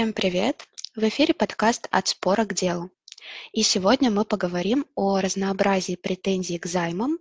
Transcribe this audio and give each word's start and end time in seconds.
Всем 0.00 0.14
привет! 0.14 0.66
В 0.96 1.06
эфире 1.08 1.34
подкаст 1.34 1.86
«От 1.90 2.08
спора 2.08 2.46
к 2.46 2.54
делу». 2.54 2.90
И 3.52 3.62
сегодня 3.62 4.10
мы 4.10 4.24
поговорим 4.24 4.86
о 4.94 5.20
разнообразии 5.20 5.94
претензий 5.94 6.58
к 6.58 6.64
займам, 6.64 7.18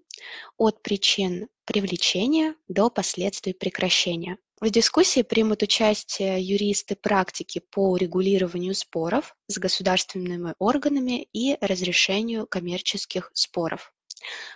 от 0.56 0.82
причин 0.82 1.50
привлечения 1.66 2.56
до 2.70 2.90
последствий 2.90 3.52
прекращения. 3.52 4.38
В 4.62 4.70
дискуссии 4.70 5.24
примут 5.24 5.62
участие 5.62 6.42
юристы 6.42 6.96
практики 6.96 7.60
по 7.70 7.92
урегулированию 7.92 8.74
споров 8.74 9.36
с 9.48 9.58
государственными 9.58 10.56
органами 10.58 11.28
и 11.34 11.58
разрешению 11.60 12.48
коммерческих 12.48 13.30
споров. 13.34 13.92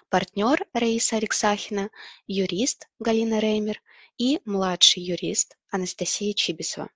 Партнер 0.08 0.66
Раиса 0.74 1.18
Алексахина, 1.18 1.90
юрист 2.26 2.88
Галина 3.00 3.40
Реймер 3.40 3.82
и 4.18 4.40
младший 4.46 5.04
юрист 5.04 5.58
Анастасия 5.72 6.32
Чибисова. 6.32 6.90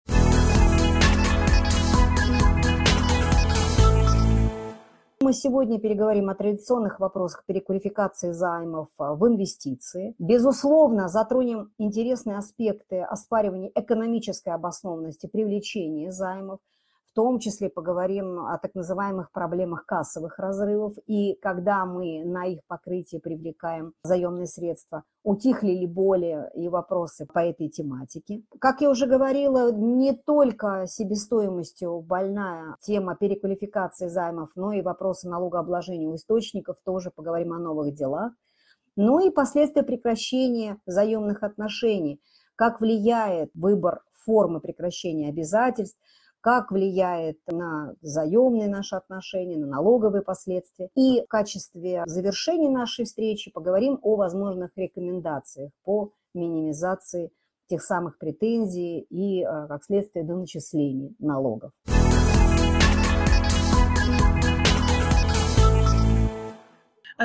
Мы 5.28 5.34
сегодня 5.34 5.78
переговорим 5.78 6.30
о 6.30 6.36
традиционных 6.36 7.02
вопросах 7.02 7.44
переквалификации 7.46 8.32
займов 8.32 8.88
а, 8.98 9.14
в 9.14 9.28
инвестиции. 9.28 10.16
Безусловно, 10.20 11.10
затронем 11.10 11.74
интересные 11.78 12.38
аспекты 12.38 13.02
оспаривания 13.02 13.70
экономической 13.76 14.54
обоснованности 14.54 15.28
привлечения 15.28 16.14
займов– 16.14 16.62
том 17.18 17.40
числе 17.40 17.68
поговорим 17.68 18.46
о 18.46 18.60
так 18.60 18.76
называемых 18.76 19.32
проблемах 19.32 19.88
кассовых 19.88 20.38
разрывов 20.38 20.94
и 21.08 21.34
когда 21.42 21.84
мы 21.84 22.24
на 22.24 22.46
их 22.46 22.60
покрытие 22.68 23.20
привлекаем 23.20 23.94
заемные 24.04 24.46
средства, 24.46 25.04
утихли 25.24 25.72
ли 25.72 25.88
боли 25.88 26.48
и 26.54 26.70
вопросы 26.70 27.26
по 27.26 27.40
этой 27.40 27.70
тематике. 27.70 28.44
Как 28.60 28.82
я 28.82 28.92
уже 28.92 29.08
говорила, 29.08 29.72
не 29.72 30.14
только 30.14 30.86
себестоимостью 30.86 32.02
больная 32.02 32.76
тема 32.82 33.16
переквалификации 33.16 34.10
займов, 34.10 34.52
но 34.56 34.72
и 34.74 34.84
вопросы 34.84 35.28
налогообложения 35.28 36.08
у 36.08 36.14
источников, 36.14 36.78
тоже 36.86 37.10
поговорим 37.10 37.54
о 37.54 37.58
новых 37.58 37.96
делах. 37.96 38.32
Ну 38.96 39.28
и 39.28 39.32
последствия 39.32 39.82
прекращения 39.82 40.78
заемных 40.86 41.42
отношений, 41.42 42.22
как 42.56 42.80
влияет 42.80 43.50
выбор 43.56 44.04
формы 44.24 44.62
прекращения 44.62 45.30
обязательств– 45.30 45.98
как 46.48 46.72
влияет 46.72 47.40
на 47.52 47.94
заемные 48.00 48.70
наши 48.70 48.96
отношения, 48.96 49.58
на 49.58 49.68
налоговые 49.68 50.22
последствия. 50.22 50.88
И 50.96 51.22
в 51.26 51.28
качестве 51.28 52.04
завершения 52.06 52.70
нашей 52.70 53.04
встречи 53.04 53.52
поговорим 53.52 54.00
о 54.02 54.16
возможных 54.16 54.72
рекомендациях 54.78 55.72
по 55.84 56.14
минимизации 56.34 57.32
тех 57.68 57.84
самых 57.84 58.18
претензий 58.18 59.02
и, 59.10 59.44
э, 59.44 59.68
как 59.68 59.84
следствие, 59.84 60.24
до 60.24 60.36
начисления 60.36 61.14
налогов. 61.20 61.74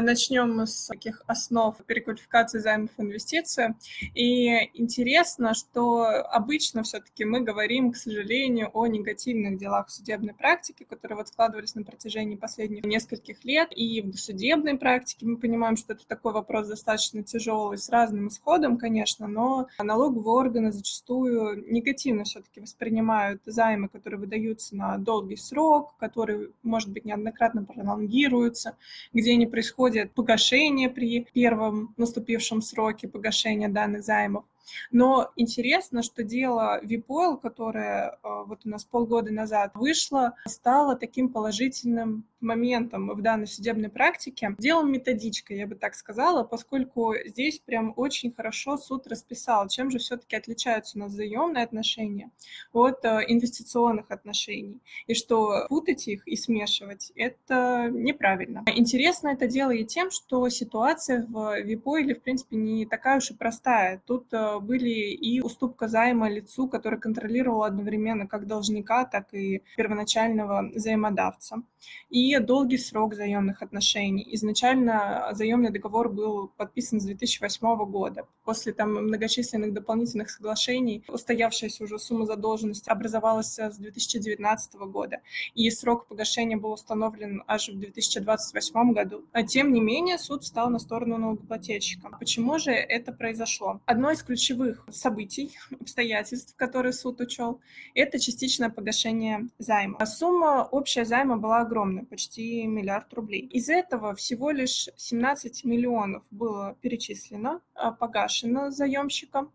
Начнем 0.01 0.57
мы 0.57 0.67
с 0.67 0.87
таких 0.87 1.23
основ 1.27 1.77
переквалификации 1.85 2.59
займов 2.59 2.91
в 2.97 3.03
инвестиции. 3.03 3.77
И 4.15 4.71
интересно, 4.75 5.53
что 5.55 6.05
обычно 6.31 6.83
все-таки 6.83 7.25
мы 7.25 7.41
говорим, 7.41 7.93
к 7.93 7.97
сожалению, 7.97 8.71
о 8.73 8.87
негативных 8.87 9.59
делах 9.59 9.89
в 9.89 9.93
судебной 9.93 10.33
практике, 10.33 10.87
которые 10.87 11.19
вот 11.19 11.29
складывались 11.29 11.75
на 11.75 11.85
протяжении 11.85 12.37
последних 12.37 12.85
нескольких 12.85 13.45
лет. 13.45 13.69
И 13.77 14.01
в 14.01 14.17
судебной 14.17 14.79
практике 14.79 15.27
мы 15.27 15.37
понимаем, 15.37 15.77
что 15.77 15.93
это 15.93 16.07
такой 16.07 16.33
вопрос 16.33 16.69
достаточно 16.69 17.23
тяжелый, 17.23 17.77
с 17.77 17.91
разным 17.91 18.29
исходом, 18.29 18.79
конечно, 18.79 19.27
но 19.27 19.69
налоговые 19.79 20.35
органы 20.35 20.73
зачастую 20.73 21.71
негативно 21.71 22.25
все-таки 22.25 22.61
воспринимают 22.61 23.43
займы, 23.45 23.89
которые 23.89 24.21
выдаются 24.21 24.75
на 24.75 24.97
долгий 24.97 25.37
срок, 25.37 25.95
которые, 25.99 26.49
может 26.63 26.91
быть, 26.91 27.05
неоднократно 27.05 27.65
пролонгируются, 27.65 28.77
где 29.13 29.33
они 29.33 29.47
происходят 29.47 29.82
происходит 29.83 30.15
погашение 30.15 30.89
при 30.89 31.27
первом 31.33 31.95
наступившем 31.97 32.63
сроке 32.63 33.09
погашения 33.09 33.69
данных 33.69 34.05
займов. 34.05 34.45
Но 34.93 35.31
интересно, 35.37 36.03
что 36.03 36.23
дело 36.23 36.81
Випойл, 36.85 37.37
которое 37.37 38.11
э, 38.13 38.45
вот 38.47 38.61
у 38.65 38.69
нас 38.69 38.85
полгода 38.85 39.33
назад 39.33 39.73
вышло, 39.75 40.35
стало 40.47 40.95
таким 40.97 41.29
положительным 41.31 42.25
моментом 42.43 43.11
в 43.11 43.23
данной 43.23 43.47
судебной 43.47 43.89
практике. 43.89 44.55
Делом 44.59 44.93
методичка, 44.93 45.55
я 45.55 45.67
бы 45.67 45.75
так 45.75 45.95
сказала, 45.95 46.43
поскольку 46.45 47.15
здесь 47.25 47.59
прям 47.59 47.95
очень 47.97 48.33
хорошо 48.33 48.77
суд 48.77 49.07
расписал, 49.07 49.69
чем 49.69 49.91
же 49.91 49.99
все-таки 49.99 50.37
отличаются 50.37 50.99
у 50.99 51.01
нас 51.01 51.13
заемные 51.13 51.65
отношения 51.65 52.31
от 52.73 53.05
э, 53.05 53.25
инвестиционных 53.29 54.11
отношений. 54.11 54.81
И 55.07 55.15
что 55.15 55.67
путать 55.69 56.09
их 56.09 56.27
и 56.27 56.37
смешивать– 56.37 57.13
это 57.17 57.89
неправильно. 57.93 58.65
Интересно 58.67 59.29
это 59.29 59.47
дело 59.47 59.71
и 59.71 59.85
тем, 59.85 60.11
что 60.11 60.49
ситуация 60.49 61.27
в 61.29 61.61
Випойле, 61.61 62.15
в 62.15 62.23
принципе, 62.23 62.57
не 62.57 62.87
такая 62.87 63.19
уж 63.19 63.31
и 63.31 63.35
простая. 63.35 64.03
Тут 64.07 64.33
э, 64.33 64.59
были 64.61 64.91
и 64.91 65.41
уступка 65.41 65.89
займа 65.89 66.29
лицу, 66.29 66.69
который 66.69 66.99
контролировал 66.99 67.65
одновременно 67.65 68.27
как 68.27 68.47
должника, 68.47 69.05
так 69.05 69.33
и 69.33 69.63
первоначального 69.77 70.71
взаимодавца. 70.75 71.63
И 72.11 72.39
долгий 72.39 72.79
срок 72.79 73.15
заемных 73.15 73.63
отношений. 73.63 74.27
Изначально 74.33 75.29
заемный 75.33 75.71
договор 75.71 76.09
был 76.09 76.49
подписан 76.57 77.01
с 77.01 77.05
2008 77.05 77.85
года. 77.87 78.27
После 78.45 78.73
там 78.73 78.93
многочисленных 78.93 79.73
дополнительных 79.73 80.31
соглашений 80.31 81.05
устоявшаяся 81.09 81.85
уже 81.85 81.99
сумма 81.99 82.27
задолженности 82.27 82.91
образовалась 82.91 83.59
с 83.59 83.77
2019 83.77 84.75
года. 84.75 85.21
И 85.55 85.71
срок 85.71 86.07
погашения 86.07 86.57
был 86.57 86.73
установлен 86.73 87.43
аж 87.47 87.69
в 87.69 87.79
2028 87.79 88.93
году. 88.93 89.25
А 89.33 89.43
тем 89.43 89.73
не 89.73 89.81
менее, 89.81 90.19
суд 90.19 90.45
встал 90.45 90.71
на 90.71 90.79
сторону 90.79 91.19
налогоплательщика. 91.19 92.11
Почему 92.19 92.59
же 92.59 92.73
это 92.73 93.13
произошло? 93.13 93.81
Одно 93.87 94.11
из 94.11 94.23
ключевых 94.23 94.87
событий, 94.91 95.53
обстоятельств, 95.81 96.55
которые 96.57 96.93
суд 96.93 97.21
учел, 97.21 97.61
это 97.95 98.19
частичное 98.19 98.71
погашение 98.71 99.49
займа. 99.59 99.97
А 99.99 100.07
сумма 100.07 100.69
общая 100.71 101.05
займа 101.05 101.37
была 101.37 101.65
огромная, 101.73 102.05
почти 102.05 102.67
миллиард 102.67 103.13
рублей. 103.15 103.41
Из 103.41 103.69
этого 103.71 104.15
всего 104.15 104.51
лишь 104.51 104.89
17 104.97 105.65
миллионов 105.65 106.23
было 106.31 106.77
перечислено, 106.83 107.63
а, 107.75 107.93
погашено 107.93 108.71
заемщиком, 108.71 109.51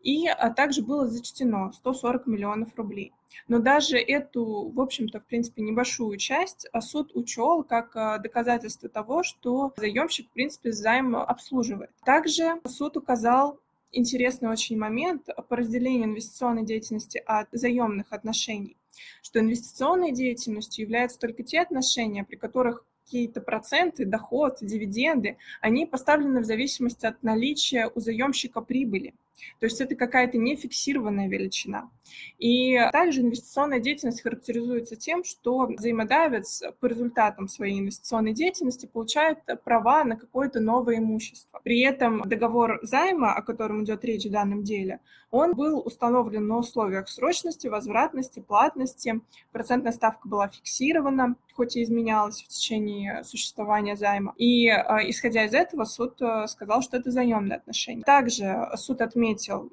и 0.00 0.26
а 0.26 0.50
также 0.50 0.82
было 0.82 1.06
зачтено 1.06 1.72
140 1.72 2.26
миллионов 2.26 2.74
рублей. 2.74 3.12
Но 3.46 3.60
даже 3.60 3.96
эту, 3.96 4.72
в 4.74 4.80
общем-то, 4.80 5.20
в 5.20 5.26
принципе, 5.26 5.62
небольшую 5.62 6.16
часть 6.18 6.66
а, 6.72 6.80
суд 6.80 7.12
учел 7.14 7.62
как 7.62 7.92
доказательство 8.20 8.88
того, 8.88 9.22
что 9.22 9.72
заемщик, 9.76 10.28
в 10.28 10.32
принципе, 10.32 10.72
займ 10.72 11.14
обслуживает. 11.14 11.90
Также 12.04 12.60
суд 12.66 12.96
указал 12.96 13.60
интересный 13.92 14.48
очень 14.48 14.76
момент 14.76 15.28
по 15.48 15.56
разделению 15.56 16.06
инвестиционной 16.06 16.64
деятельности 16.64 17.22
от 17.24 17.48
заемных 17.52 18.12
отношений, 18.12 18.76
что 19.22 19.40
инвестиционной 19.40 20.12
деятельностью 20.12 20.84
являются 20.84 21.18
только 21.18 21.42
те 21.42 21.60
отношения, 21.60 22.24
при 22.24 22.36
которых 22.36 22.84
какие-то 23.04 23.40
проценты, 23.40 24.04
доход, 24.04 24.58
дивиденды, 24.60 25.36
они 25.60 25.86
поставлены 25.86 26.40
в 26.40 26.44
зависимости 26.44 27.04
от 27.04 27.22
наличия 27.22 27.90
у 27.94 28.00
заемщика 28.00 28.60
прибыли. 28.60 29.14
То 29.58 29.66
есть 29.66 29.80
это 29.80 29.94
какая-то 29.94 30.38
нефиксированная 30.38 31.28
величина. 31.28 31.90
И 32.38 32.78
также 32.92 33.20
инвестиционная 33.20 33.80
деятельность 33.80 34.22
характеризуется 34.22 34.96
тем, 34.96 35.24
что 35.24 35.66
взаимодавец 35.66 36.62
по 36.80 36.86
результатам 36.86 37.48
своей 37.48 37.80
инвестиционной 37.80 38.32
деятельности 38.32 38.86
получает 38.86 39.38
права 39.64 40.04
на 40.04 40.16
какое-то 40.16 40.60
новое 40.60 40.98
имущество. 40.98 41.60
При 41.62 41.80
этом 41.80 42.22
договор 42.22 42.80
займа, 42.82 43.34
о 43.34 43.42
котором 43.42 43.84
идет 43.84 44.04
речь 44.04 44.26
в 44.26 44.30
данном 44.30 44.62
деле, 44.62 45.00
он 45.30 45.54
был 45.54 45.80
установлен 45.84 46.46
на 46.46 46.58
условиях 46.58 47.08
срочности, 47.08 47.66
возвратности, 47.66 48.40
платности. 48.40 49.20
Процентная 49.50 49.92
ставка 49.92 50.28
была 50.28 50.48
фиксирована, 50.48 51.36
хоть 51.54 51.76
и 51.76 51.82
изменялась 51.82 52.42
в 52.42 52.48
течение 52.48 53.24
существования 53.24 53.96
займа. 53.96 54.34
И 54.36 54.68
а, 54.68 54.98
исходя 55.08 55.44
из 55.44 55.54
этого, 55.54 55.84
суд 55.84 56.20
э, 56.20 56.46
сказал, 56.48 56.82
что 56.82 56.98
это 56.98 57.10
заемные 57.10 57.56
отношения. 57.56 58.02
Также 58.02 58.68
суд 58.76 59.00
отметил, 59.00 59.21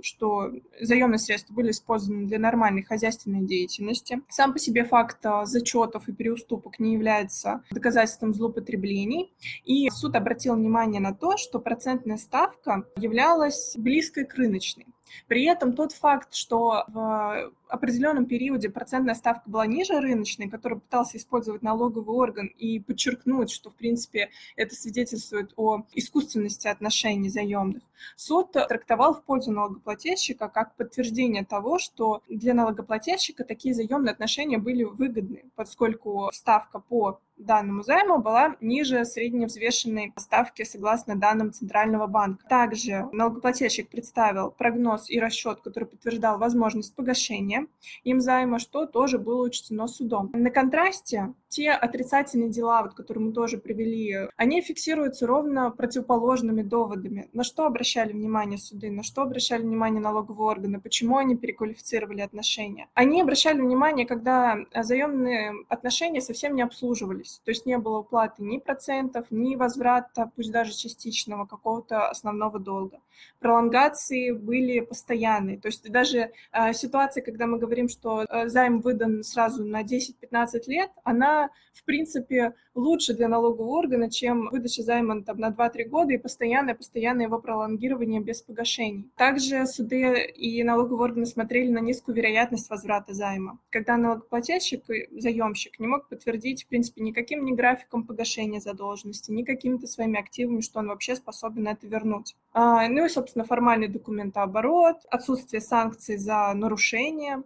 что 0.01 0.51
заемные 0.79 1.19
средства 1.19 1.53
были 1.53 1.71
использованы 1.71 2.27
для 2.27 2.39
нормальной 2.39 2.83
хозяйственной 2.83 3.41
деятельности. 3.41 4.21
Сам 4.29 4.53
по 4.53 4.59
себе 4.59 4.83
факт 4.85 5.25
а, 5.25 5.45
зачетов 5.45 6.07
и 6.07 6.13
переуступок 6.13 6.79
не 6.79 6.93
является 6.93 7.63
доказательством 7.71 8.33
злоупотреблений. 8.33 9.33
И 9.65 9.89
суд 9.89 10.15
обратил 10.15 10.55
внимание 10.55 11.01
на 11.01 11.13
то, 11.13 11.37
что 11.37 11.59
процентная 11.59 12.17
ставка 12.17 12.83
являлась 12.95 13.75
близкой 13.77 14.25
к 14.25 14.35
рыночной. 14.35 14.87
При 15.27 15.45
этом 15.45 15.73
тот 15.73 15.91
факт, 15.91 16.33
что 16.33 16.85
в 16.87 17.51
определенном 17.67 18.25
периоде 18.25 18.69
процентная 18.69 19.15
ставка 19.15 19.49
была 19.49 19.65
ниже 19.67 19.99
рыночной, 19.99 20.49
который 20.49 20.79
пытался 20.79 21.17
использовать 21.17 21.61
налоговый 21.61 22.15
орган 22.15 22.47
и 22.47 22.79
подчеркнуть, 22.79 23.51
что, 23.51 23.69
в 23.69 23.75
принципе, 23.75 24.29
это 24.55 24.75
свидетельствует 24.75 25.53
о 25.55 25.83
искусственности 25.93 26.67
отношений 26.67 27.29
заемных, 27.29 27.83
суд 28.15 28.51
трактовал 28.51 29.13
в 29.13 29.23
пользу 29.23 29.51
налогоплательщика 29.51 30.49
как 30.49 30.75
подтверждение 30.75 31.45
того, 31.45 31.79
что 31.79 32.23
для 32.27 32.53
налогоплательщика 32.53 33.43
такие 33.43 33.73
заемные 33.73 34.11
отношения 34.11 34.57
были 34.57 34.83
выгодны, 34.83 35.45
поскольку 35.55 36.29
ставка 36.33 36.79
по 36.79 37.19
данному 37.39 37.83
займу 37.83 38.19
была 38.19 38.55
ниже 38.61 39.05
средневзвешенной 39.05 40.13
ставки 40.17 40.63
согласно 40.63 41.15
данным 41.15 41.51
Центрального 41.51 42.07
банка. 42.07 42.45
Также 42.47 43.07
налогоплательщик 43.11 43.89
представил 43.89 44.51
прогноз 44.51 45.09
и 45.09 45.19
расчет, 45.19 45.61
который 45.61 45.85
подтверждал 45.85 46.37
возможность 46.37 46.95
погашения 46.95 47.67
им 48.03 48.21
займа, 48.21 48.59
что 48.59 48.85
тоже 48.85 49.17
было 49.17 49.45
учтено 49.45 49.87
судом. 49.87 50.29
На 50.33 50.51
контрасте 50.51 51.33
те 51.49 51.71
отрицательные 51.71 52.49
дела, 52.49 52.83
вот, 52.83 52.93
которые 52.93 53.25
мы 53.25 53.33
тоже 53.33 53.57
привели, 53.57 54.29
они 54.37 54.61
фиксируются 54.61 55.27
ровно 55.27 55.71
противоположными 55.71 56.61
доводами. 56.61 57.27
На 57.33 57.43
что 57.43 57.65
обращали 57.65 58.13
внимание 58.13 58.57
суды, 58.57 58.91
на 58.91 59.03
что 59.03 59.23
обращали 59.23 59.63
внимание 59.63 59.99
налоговые 59.99 60.47
органы, 60.47 60.79
почему 60.79 61.17
они 61.17 61.35
переквалифицировали 61.35 62.21
отношения. 62.21 62.87
Они 62.93 63.21
обращали 63.21 63.59
внимание, 63.59 64.05
когда 64.05 64.57
заемные 64.73 65.53
отношения 65.67 66.21
совсем 66.21 66.55
не 66.55 66.61
обслуживались, 66.61 67.41
то 67.43 67.51
есть 67.51 67.65
не 67.65 67.77
было 67.77 67.99
уплаты 67.99 68.43
ни 68.43 68.59
процентов, 68.59 69.25
ни 69.31 69.55
возврата, 69.55 70.31
пусть 70.35 70.51
даже 70.51 70.73
частичного, 70.73 71.45
какого-то 71.45 72.09
основного 72.09 72.59
долга. 72.59 72.99
Пролонгации 73.39 74.31
были 74.31 74.81
постоянные, 74.81 75.57
то 75.57 75.67
есть 75.67 75.89
даже 75.91 76.31
э, 76.51 76.73
ситуация, 76.73 77.23
когда 77.23 77.47
мы 77.47 77.57
говорим, 77.57 77.89
что 77.89 78.23
э, 78.23 78.49
займ 78.49 78.81
выдан 78.81 79.23
сразу 79.23 79.65
на 79.65 79.81
10-15 79.83 80.63
лет, 80.67 80.91
она 81.03 81.38
в 81.73 81.85
принципе, 81.85 82.53
лучше 82.75 83.13
для 83.13 83.27
налогового 83.27 83.77
органа, 83.77 84.09
чем 84.09 84.49
выдача 84.49 84.83
займа 84.83 85.23
там, 85.23 85.37
на 85.37 85.49
2-3 85.49 85.85
года 85.85 86.13
и 86.13 86.17
постоянное, 86.17 86.75
постоянное 86.75 87.25
его 87.25 87.39
пролонгирование 87.39 88.21
без 88.21 88.41
погашений. 88.41 89.09
Также 89.15 89.65
суды 89.65 90.25
и 90.25 90.63
налоговые 90.63 91.11
органы 91.11 91.25
смотрели 91.25 91.69
на 91.69 91.79
низкую 91.79 92.15
вероятность 92.15 92.69
возврата 92.69 93.13
займа, 93.13 93.59
когда 93.69 93.97
налогоплательщик, 93.97 94.83
заемщик 95.11 95.79
не 95.79 95.87
мог 95.87 96.09
подтвердить, 96.09 96.63
в 96.63 96.67
принципе, 96.67 97.01
никаким 97.01 97.45
ни 97.45 97.53
графиком 97.53 98.05
погашения 98.05 98.59
задолженности, 98.59 99.31
ни 99.31 99.43
какими-то 99.43 99.87
своими 99.87 100.19
активами, 100.19 100.61
что 100.61 100.79
он 100.79 100.87
вообще 100.87 101.15
способен 101.15 101.67
это 101.67 101.87
вернуть. 101.87 102.35
А, 102.53 102.87
ну 102.87 103.05
и, 103.05 103.09
собственно, 103.09 103.45
формальный 103.45 103.87
документооборот, 103.87 104.97
отсутствие 105.09 105.61
санкций 105.61 106.17
за 106.17 106.51
нарушение, 106.53 107.43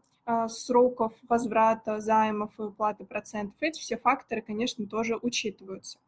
сроков 0.47 1.13
возврата 1.27 1.99
займов 1.99 2.51
и 2.59 2.63
уплаты 2.63 3.05
процентов. 3.05 3.55
Эти 3.61 3.79
все 3.79 3.97
факторы, 3.97 4.41
конечно, 4.41 4.85
тоже 4.87 5.17
учитываются. 5.21 5.99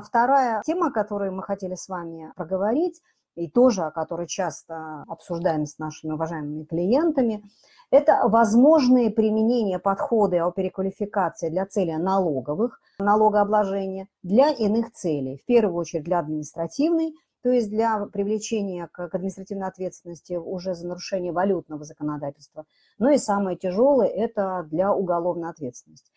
Вторая 0.00 0.62
тема, 0.64 0.90
которую 0.90 1.32
мы 1.32 1.42
хотели 1.42 1.74
с 1.74 1.88
вами 1.88 2.32
проговорить, 2.34 3.02
и 3.36 3.48
тоже 3.48 3.82
о 3.82 3.90
которой 3.90 4.26
часто 4.26 5.04
обсуждаем 5.06 5.66
с 5.66 5.78
нашими 5.78 6.12
уважаемыми 6.12 6.64
клиентами, 6.64 7.44
это 7.90 8.22
возможные 8.28 9.10
применения 9.10 9.78
подхода 9.78 10.44
о 10.44 10.52
переквалификации 10.52 11.48
для 11.48 11.64
цели 11.66 11.92
налоговых, 11.92 12.80
налогообложения, 12.98 14.08
для 14.22 14.50
иных 14.50 14.92
целей. 14.92 15.38
В 15.38 15.44
первую 15.44 15.76
очередь 15.76 16.04
для 16.04 16.18
административной, 16.18 17.14
то 17.42 17.50
есть 17.50 17.70
для 17.70 18.06
привлечения 18.06 18.88
к 18.92 19.14
административной 19.14 19.68
ответственности 19.68 20.34
уже 20.34 20.74
за 20.74 20.88
нарушение 20.88 21.32
валютного 21.32 21.84
законодательства. 21.84 22.66
Но 22.98 23.10
и 23.10 23.18
самое 23.18 23.56
тяжелое– 23.56 24.08
это 24.08 24.66
для 24.70 24.92
уголовной 24.92 25.50
ответственности. 25.50 26.10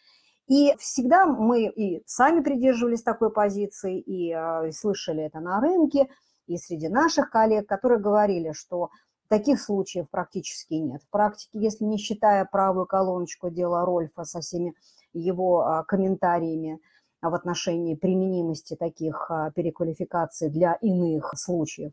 И 0.48 0.76
всегда 0.80 1.26
мы 1.26 1.68
и 1.68 2.04
сами 2.06 2.42
придерживались 2.42 3.04
такой 3.04 3.32
позиции, 3.32 4.00
и, 4.00 4.32
а, 4.32 4.66
и 4.68 4.72
слышали 4.72 5.24
это 5.24 5.40
на 5.40 5.62
рынке, 5.62 6.10
и 6.48 6.58
среди 6.58 6.90
наших 6.90 7.30
коллег, 7.30 7.68
которые 7.68 8.00
говорили, 8.00 8.52
что 8.52 8.90
таких 9.30 9.62
случаев 9.62 10.10
практически 10.10 10.74
нет. 10.74 11.02
В 11.04 11.10
практике, 11.10 11.60
если 11.60 11.86
не 11.86 11.98
считая 11.98 12.44
правую 12.44 12.86
колоночку 12.86 13.50
дела 13.50 13.86
Рольфа 13.86 14.26
со 14.26 14.42
всеми 14.42 14.74
его 15.14 15.62
а, 15.62 15.84
комментариями, 15.84 16.80
в 17.30 17.34
отношении 17.34 17.96
применимости 17.96 18.76
таких 18.76 19.30
а, 19.30 19.52
переквалификаций 19.52 20.50
для 20.50 20.74
иных 20.82 21.34
случаев. 21.36 21.92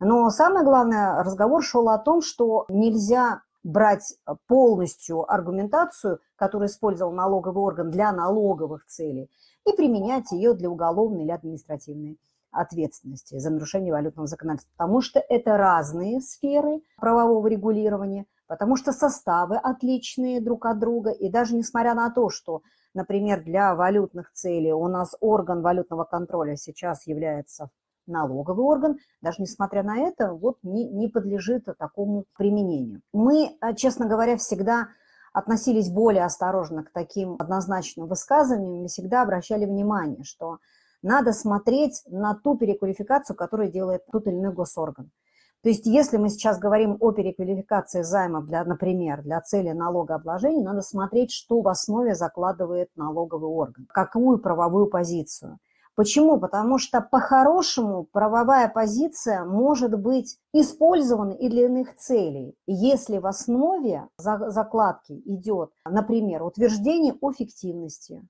Но 0.00 0.30
самое 0.30 0.64
главное, 0.64 1.22
разговор 1.22 1.62
шел 1.62 1.88
о 1.88 1.98
том, 1.98 2.22
что 2.22 2.66
нельзя 2.68 3.42
брать 3.62 4.16
полностью 4.46 5.30
аргументацию, 5.30 6.20
которую 6.36 6.68
использовал 6.68 7.12
налоговый 7.12 7.62
орган 7.62 7.90
для 7.90 8.10
налоговых 8.12 8.86
целей, 8.86 9.30
и 9.66 9.72
применять 9.76 10.32
ее 10.32 10.54
для 10.54 10.70
уголовной 10.70 11.24
или 11.24 11.30
административной 11.30 12.18
ответственности 12.50 13.38
за 13.38 13.50
нарушение 13.50 13.92
валютного 13.92 14.26
законодательства, 14.26 14.72
потому 14.76 15.00
что 15.02 15.20
это 15.20 15.56
разные 15.56 16.20
сферы 16.20 16.82
правового 16.96 17.46
регулирования, 17.46 18.26
потому 18.46 18.76
что 18.76 18.92
составы 18.92 19.56
отличные 19.56 20.40
друг 20.40 20.66
от 20.66 20.78
друга, 20.78 21.10
и 21.10 21.28
даже 21.28 21.54
несмотря 21.54 21.94
на 21.94 22.10
то, 22.10 22.30
что 22.30 22.62
Например, 22.94 23.42
для 23.42 23.74
валютных 23.74 24.32
целей 24.32 24.72
у 24.72 24.88
нас 24.88 25.14
орган 25.20 25.62
валютного 25.62 26.04
контроля 26.04 26.56
сейчас 26.56 27.06
является 27.06 27.70
налоговый 28.06 28.64
орган, 28.64 28.98
даже 29.20 29.42
несмотря 29.42 29.82
на 29.82 29.98
это, 29.98 30.32
вот 30.32 30.58
не, 30.62 30.88
не 30.88 31.08
подлежит 31.08 31.66
такому 31.78 32.24
применению. 32.36 33.02
Мы, 33.12 33.56
э, 33.60 33.74
честно 33.76 34.06
говоря, 34.06 34.36
всегда 34.36 34.88
относились 35.32 35.90
более 35.90 36.24
осторожно 36.24 36.82
к 36.82 36.90
таким 36.90 37.36
однозначным 37.38 38.08
высказываниям, 38.08 38.82
мы 38.82 38.88
всегда 38.88 39.22
обращали 39.22 39.64
внимание, 39.64 40.24
что 40.24 40.58
надо 41.02 41.32
смотреть 41.32 42.02
на 42.06 42.34
ту 42.34 42.58
переквалификацию, 42.58 43.36
которую 43.36 43.70
делает 43.70 44.04
тот 44.10 44.26
или 44.26 44.34
иной 44.34 44.52
госорган. 44.52 45.10
То 45.62 45.68
есть 45.68 45.84
если 45.84 46.16
мы 46.16 46.30
сейчас 46.30 46.58
говорим 46.58 46.96
о 47.00 47.12
переквалификации 47.12 48.02
займов, 48.02 48.46
для, 48.46 48.64
например, 48.64 49.22
для 49.22 49.40
цели 49.42 49.70
налогообложения, 49.70 50.64
надо 50.64 50.80
смотреть, 50.80 51.32
что 51.32 51.60
в 51.60 51.68
основе 51.68 52.14
закладывает 52.14 52.88
налоговый 52.96 53.50
орган, 53.50 53.86
какую 53.92 54.38
правовую 54.38 54.86
позицию. 54.86 55.58
Почему? 55.96 56.40
Потому 56.40 56.78
что 56.78 57.02
по-хорошему 57.02 58.04
правовая 58.04 58.70
позиция 58.70 59.44
может 59.44 60.00
быть 60.00 60.38
использована 60.54 61.32
и 61.32 61.50
для 61.50 61.66
иных 61.66 61.94
целей. 61.96 62.54
Если 62.66 63.18
в 63.18 63.26
основе 63.26 64.08
закладки 64.16 65.20
идет, 65.26 65.72
например, 65.84 66.42
утверждение 66.42 67.14
о 67.20 67.32
фиктивности, 67.32 68.26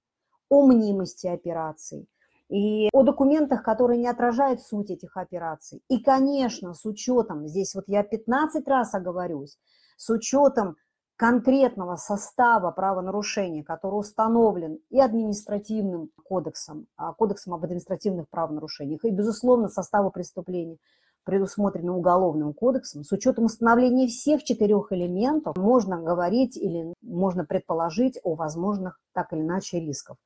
о 0.48 0.66
мнимости 0.66 1.28
операций, 1.28 2.08
и 2.50 2.88
о 2.92 3.04
документах, 3.04 3.62
которые 3.62 3.98
не 3.98 4.08
отражают 4.08 4.60
суть 4.60 4.90
этих 4.90 5.16
операций. 5.16 5.82
И, 5.88 6.02
конечно, 6.02 6.74
с 6.74 6.84
учетом, 6.84 7.46
здесь 7.46 7.74
вот 7.74 7.84
я 7.86 8.02
15 8.02 8.66
раз 8.66 8.92
оговорюсь, 8.94 9.56
с 9.96 10.10
учетом 10.10 10.76
конкретного 11.16 11.96
состава 11.96 12.70
правонарушения, 12.70 13.62
который 13.62 14.00
установлен 14.00 14.78
и 14.88 14.98
административным 15.00 16.10
кодексом, 16.24 16.86
а, 16.96 17.12
кодексом 17.12 17.54
об 17.54 17.62
административных 17.62 18.28
правонарушениях, 18.30 19.04
и, 19.04 19.10
безусловно, 19.10 19.68
состава 19.68 20.10
преступлений, 20.10 20.78
предусмотренным 21.24 21.96
Уголовным 21.96 22.54
кодексом, 22.54 23.04
с 23.04 23.12
учетом 23.12 23.44
установления 23.44 24.06
всех 24.06 24.42
четырех 24.42 24.90
элементов, 24.92 25.56
можно 25.56 26.00
говорить 26.00 26.56
или 26.56 26.94
можно 27.02 27.44
предположить 27.44 28.18
о 28.24 28.34
возможных 28.34 28.98
так 29.12 29.32
или 29.34 29.42
иначе 29.42 29.78
рисках. 29.78 30.16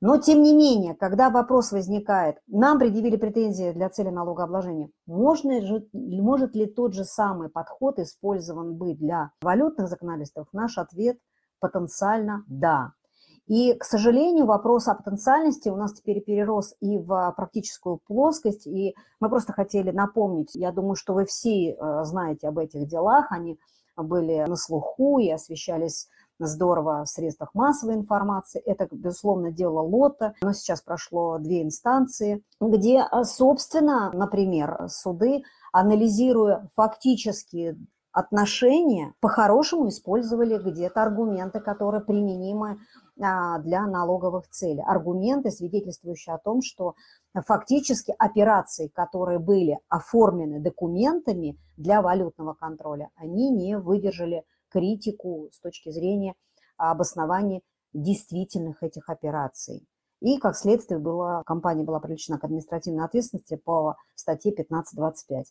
Но, 0.00 0.16
тем 0.18 0.42
не 0.42 0.54
менее, 0.54 0.94
когда 0.94 1.28
вопрос 1.28 1.72
возникает, 1.72 2.36
нам 2.46 2.78
предъявили 2.78 3.16
претензии 3.16 3.72
для 3.72 3.88
цели 3.88 4.10
налогообложения, 4.10 4.90
можно 5.06 5.60
же, 5.60 5.88
может 5.92 6.54
ли 6.54 6.66
тот 6.66 6.94
же 6.94 7.04
самый 7.04 7.48
подход 7.48 7.98
использован 7.98 8.74
быть 8.74 8.98
для 8.98 9.32
валютных 9.40 9.88
законодательств? 9.88 10.38
Наш 10.52 10.78
ответ 10.78 11.18
потенциально 11.58 12.44
да. 12.46 12.92
И, 13.48 13.72
к 13.74 13.84
сожалению, 13.84 14.44
вопрос 14.44 14.88
о 14.88 14.94
потенциальности 14.94 15.70
у 15.70 15.76
нас 15.76 15.94
теперь 15.94 16.20
перерос 16.20 16.74
и 16.80 16.98
в 16.98 17.32
практическую 17.34 17.98
плоскость, 18.06 18.66
и 18.66 18.94
мы 19.20 19.30
просто 19.30 19.54
хотели 19.54 19.90
напомнить, 19.90 20.54
я 20.54 20.70
думаю, 20.70 20.96
что 20.96 21.14
вы 21.14 21.24
все 21.24 21.70
э, 21.70 22.04
знаете 22.04 22.48
об 22.48 22.58
этих 22.58 22.86
делах, 22.86 23.32
они 23.32 23.58
были 23.96 24.44
на 24.46 24.54
слуху 24.54 25.18
и 25.18 25.30
освещались 25.30 26.08
здорово 26.38 27.04
в 27.04 27.08
средствах 27.08 27.54
массовой 27.54 27.94
информации. 27.94 28.60
Это, 28.64 28.88
безусловно, 28.90 29.50
дело 29.50 29.80
Лота. 29.80 30.34
Но 30.42 30.52
сейчас 30.52 30.80
прошло 30.80 31.38
две 31.38 31.62
инстанции, 31.62 32.42
где, 32.60 33.00
а, 33.00 33.24
собственно, 33.24 34.10
например, 34.12 34.88
суды, 34.88 35.42
анализируя 35.72 36.68
фактические 36.74 37.78
отношения, 38.12 39.14
по-хорошему 39.20 39.88
использовали 39.88 40.58
где-то 40.58 41.02
аргументы, 41.02 41.60
которые 41.60 42.00
применимы 42.00 42.78
а, 43.20 43.58
для 43.58 43.86
налоговых 43.86 44.48
целей. 44.48 44.82
Аргументы, 44.84 45.50
свидетельствующие 45.50 46.34
о 46.34 46.38
том, 46.38 46.62
что 46.62 46.94
фактически 47.46 48.14
операции, 48.18 48.88
которые 48.88 49.38
были 49.38 49.78
оформлены 49.88 50.60
документами 50.60 51.58
для 51.76 52.02
валютного 52.02 52.54
контроля, 52.54 53.10
они 53.14 53.50
не 53.50 53.78
выдержали 53.78 54.44
критику 54.70 55.48
с 55.52 55.60
точки 55.60 55.90
зрения 55.90 56.34
обоснования 56.76 57.62
действительных 57.92 58.82
этих 58.82 59.08
операций. 59.08 59.86
И, 60.20 60.38
как 60.38 60.56
следствие, 60.56 60.98
была, 60.98 61.42
компания 61.44 61.84
была 61.84 62.00
привлечена 62.00 62.38
к 62.38 62.44
административной 62.44 63.04
ответственности 63.04 63.54
по 63.54 63.96
статье 64.16 64.52
15.25. 64.52 65.44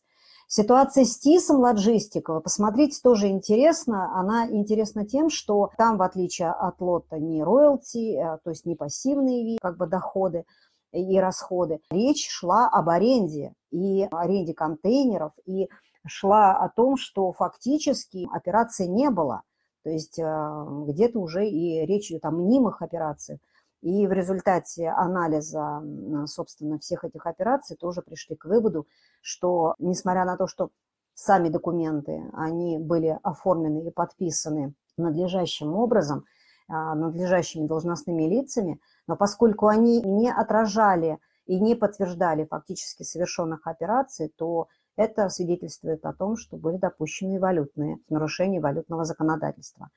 Ситуация 0.48 1.06
с 1.06 1.18
ТИСом 1.18 1.60
Лоджистика, 1.60 2.40
посмотрите, 2.42 3.00
тоже 3.02 3.28
интересно. 3.28 4.14
Она 4.20 4.48
интересна 4.50 5.06
тем, 5.06 5.30
что 5.30 5.72
там, 5.78 5.98
в 5.98 6.02
отличие 6.02 6.52
от 6.52 6.82
лота, 6.82 7.18
не 7.18 7.44
роялти, 7.44 8.18
а, 8.18 8.40
то 8.44 8.50
есть 8.50 8.66
не 8.66 8.76
пассивные 8.76 9.58
как 9.62 9.78
бы, 9.78 9.88
доходы 9.88 10.44
и 10.92 11.20
расходы, 11.20 11.80
речь 11.92 12.28
шла 12.30 12.68
об 12.68 12.90
аренде 12.90 13.54
и 13.72 14.08
аренде 14.12 14.54
контейнеров, 14.54 15.34
и 15.46 15.70
шла 16.08 16.58
о 16.58 16.70
том, 16.70 16.98
что 16.98 17.32
фактически 17.34 18.28
операции 18.34 18.86
не 18.86 19.10
было. 19.10 19.42
То 19.84 19.90
есть 19.90 20.20
а, 20.20 20.66
где-то 20.88 21.20
уже 21.20 21.48
и 21.48 21.86
речь 21.86 22.12
идет 22.12 22.26
о 22.26 22.32
мнимых 22.32 22.82
операциях. 22.82 23.40
И 23.82 24.08
в 24.08 24.12
результате 24.12 24.90
анализа, 24.90 25.84
собственно, 26.26 26.80
всех 26.80 27.04
этих 27.04 27.28
операций 27.28 27.78
тоже 27.78 28.02
пришли 28.02 28.36
к 28.36 28.46
выводу, 28.46 28.88
что, 29.22 29.76
несмотря 29.78 30.26
на 30.26 30.36
то, 30.36 30.48
что 30.48 30.72
сами 31.14 31.50
документы, 31.50 32.24
они 32.34 32.80
были 32.80 33.20
оформлены 33.24 33.88
и 33.88 33.92
подписаны 33.92 34.74
надлежащим 34.98 35.74
образом, 35.74 36.26
а, 36.68 36.96
надлежащими 36.96 37.66
должностными 37.66 38.24
лицами, 38.24 38.80
но 39.08 39.16
поскольку 39.16 39.68
они 39.68 40.02
не 40.02 40.32
отражали 40.32 41.18
и 41.46 41.60
не 41.60 41.76
подтверждали 41.76 42.46
фактически 42.46 43.04
совершенных 43.04 43.68
операций, 43.68 44.34
то 44.36 44.68
это 44.98 45.30
свидетельствует 45.30 46.06
о 46.06 46.14
том, 46.14 46.36
что 46.36 46.58
были 46.58 46.78
допущены 46.78 47.40
валютные 47.40 48.00
нарушения 48.10 48.60
валютного 48.60 49.06
законодательства. 49.06 49.90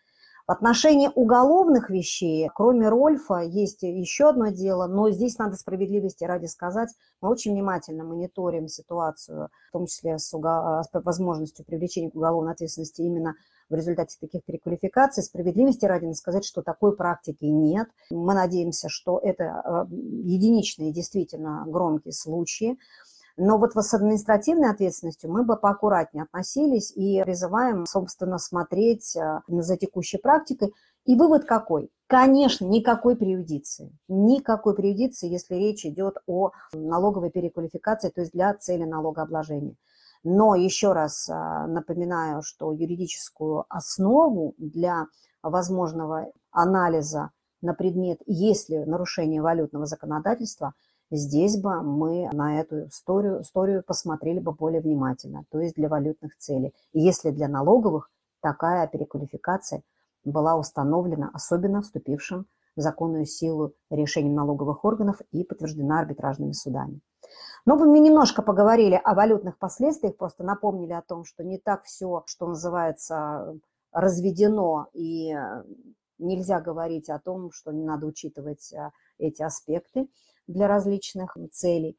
В 0.46 0.52
отношении 0.52 1.08
уголовных 1.14 1.90
вещей, 1.90 2.50
кроме 2.52 2.88
Рольфа, 2.88 3.38
есть 3.40 3.82
еще 3.82 4.30
одно 4.30 4.48
дело, 4.48 4.88
но 4.88 5.08
здесь 5.10 5.38
надо 5.38 5.54
справедливости 5.56 6.24
ради 6.24 6.46
сказать, 6.46 6.88
мы 7.20 7.28
очень 7.30 7.52
внимательно 7.52 8.02
мониторим 8.02 8.66
ситуацию, 8.66 9.48
в 9.68 9.72
том 9.72 9.86
числе 9.86 10.18
с, 10.18 10.34
угол... 10.34 10.82
с 10.82 10.88
возможностью 10.92 11.64
привлечения 11.64 12.10
к 12.10 12.16
уголовной 12.16 12.52
ответственности 12.52 13.02
именно 13.02 13.36
в 13.68 13.74
результате 13.74 14.16
таких 14.20 14.42
переквалификаций. 14.44 15.22
Справедливости 15.22 15.84
ради 15.84 16.06
надо 16.06 16.16
сказать, 16.16 16.44
что 16.44 16.62
такой 16.62 16.96
практики 16.96 17.44
нет. 17.44 17.88
Мы 18.10 18.34
надеемся, 18.34 18.88
что 18.88 19.20
это 19.22 19.44
э, 19.44 19.94
единичные 19.94 20.92
действительно 20.92 21.64
громкие 21.68 22.12
случаи. 22.12 22.76
Но 23.42 23.56
вот 23.56 23.72
с 23.74 23.94
административной 23.94 24.70
ответственностью 24.70 25.32
мы 25.32 25.44
бы 25.44 25.56
поаккуратнее 25.56 26.24
относились 26.24 26.92
и 26.94 27.22
призываем, 27.22 27.86
собственно, 27.86 28.36
смотреть 28.36 29.16
э, 29.16 29.40
за 29.48 29.78
текущей 29.78 30.18
практикой. 30.18 30.74
И 31.06 31.16
вывод 31.16 31.46
какой? 31.46 31.90
Конечно, 32.06 32.66
никакой 32.66 33.16
преюдиции. 33.16 33.96
Никакой 34.08 34.74
преюдиции, 34.74 35.30
если 35.30 35.54
речь 35.54 35.86
идет 35.86 36.18
о 36.26 36.50
налоговой 36.74 37.30
переквалификации, 37.30 38.10
то 38.10 38.20
есть 38.20 38.34
для 38.34 38.52
цели 38.52 38.84
налогообложения. 38.84 39.76
Но 40.22 40.54
еще 40.54 40.92
раз 40.92 41.26
э, 41.26 41.32
напоминаю, 41.32 42.42
что 42.42 42.74
юридическую 42.74 43.64
основу 43.70 44.54
для 44.58 45.06
возможного 45.42 46.30
анализа 46.50 47.30
на 47.62 47.72
предмет, 47.72 48.20
есть 48.26 48.68
ли 48.68 48.84
нарушение 48.84 49.40
валютного 49.40 49.86
законодательства– 49.86 50.74
Здесь 51.10 51.60
бы 51.60 51.82
мы 51.82 52.28
на 52.32 52.60
эту 52.60 52.86
историю, 52.86 53.42
историю 53.42 53.82
посмотрели 53.84 54.38
бы 54.38 54.52
более 54.52 54.80
внимательно, 54.80 55.44
то 55.50 55.60
есть 55.60 55.74
для 55.74 55.88
валютных 55.88 56.36
целей. 56.36 56.72
И 56.92 57.00
если 57.00 57.30
для 57.30 57.48
налоговых 57.48 58.10
такая 58.40 58.86
переквалификация 58.86 59.82
была 60.24 60.56
установлена, 60.56 61.30
особенно 61.32 61.82
вступившим 61.82 62.46
в 62.76 62.80
законную 62.80 63.26
силу 63.26 63.74
решением 63.90 64.34
налоговых 64.34 64.84
органов 64.84 65.20
и 65.32 65.42
подтверждена 65.42 65.98
арбитражными 65.98 66.52
судами. 66.52 67.00
Но 67.66 67.76
мы 67.76 67.98
немножко 67.98 68.42
поговорили 68.42 69.00
о 69.02 69.14
валютных 69.14 69.58
последствиях, 69.58 70.16
просто 70.16 70.44
напомнили 70.44 70.92
о 70.92 71.02
том, 71.02 71.24
что 71.24 71.42
не 71.42 71.58
так 71.58 71.84
все, 71.84 72.22
что 72.26 72.46
называется, 72.46 73.58
разведено, 73.92 74.86
и 74.92 75.36
нельзя 76.18 76.60
говорить 76.60 77.10
о 77.10 77.18
том, 77.18 77.50
что 77.50 77.72
не 77.72 77.82
надо 77.82 78.06
учитывать 78.06 78.72
а, 78.74 78.92
эти 79.18 79.42
аспекты 79.42 80.08
для 80.46 80.68
различных 80.68 81.36
целей. 81.52 81.96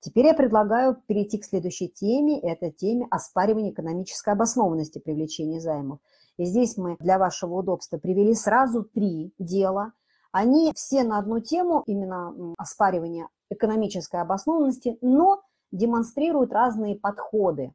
Теперь 0.00 0.26
я 0.26 0.34
предлагаю 0.34 0.96
перейти 1.06 1.38
к 1.38 1.44
следующей 1.44 1.88
теме. 1.88 2.40
Это 2.40 2.72
теме 2.72 3.06
оспаривания 3.10 3.70
экономической 3.70 4.30
обоснованности 4.30 4.98
привлечения 4.98 5.60
займов. 5.60 6.00
И 6.38 6.44
здесь 6.44 6.76
мы 6.76 6.96
для 6.98 7.18
вашего 7.18 7.54
удобства 7.54 7.98
привели 7.98 8.34
сразу 8.34 8.82
три 8.82 9.32
дела. 9.38 9.92
Они 10.32 10.72
все 10.74 11.04
на 11.04 11.18
одну 11.18 11.40
тему, 11.40 11.84
именно 11.86 12.54
оспаривания 12.58 13.28
экономической 13.50 14.20
обоснованности, 14.20 14.98
но 15.02 15.42
демонстрируют 15.70 16.52
разные 16.52 16.96
подходы, 16.96 17.72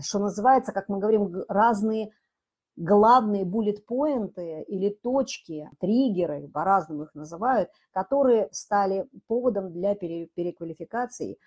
что 0.00 0.18
называется, 0.18 0.72
как 0.72 0.88
мы 0.88 0.98
говорим, 0.98 1.44
разные 1.48 2.10
главные 2.78 3.44
буллет-поинты 3.44 4.62
или 4.68 4.90
точки, 4.90 5.68
триггеры, 5.80 6.48
по-разному 6.48 7.04
их 7.04 7.14
называют, 7.14 7.70
которые 7.90 8.48
стали 8.52 9.08
поводом 9.26 9.72
для 9.72 9.94
переквалификации 9.96 11.38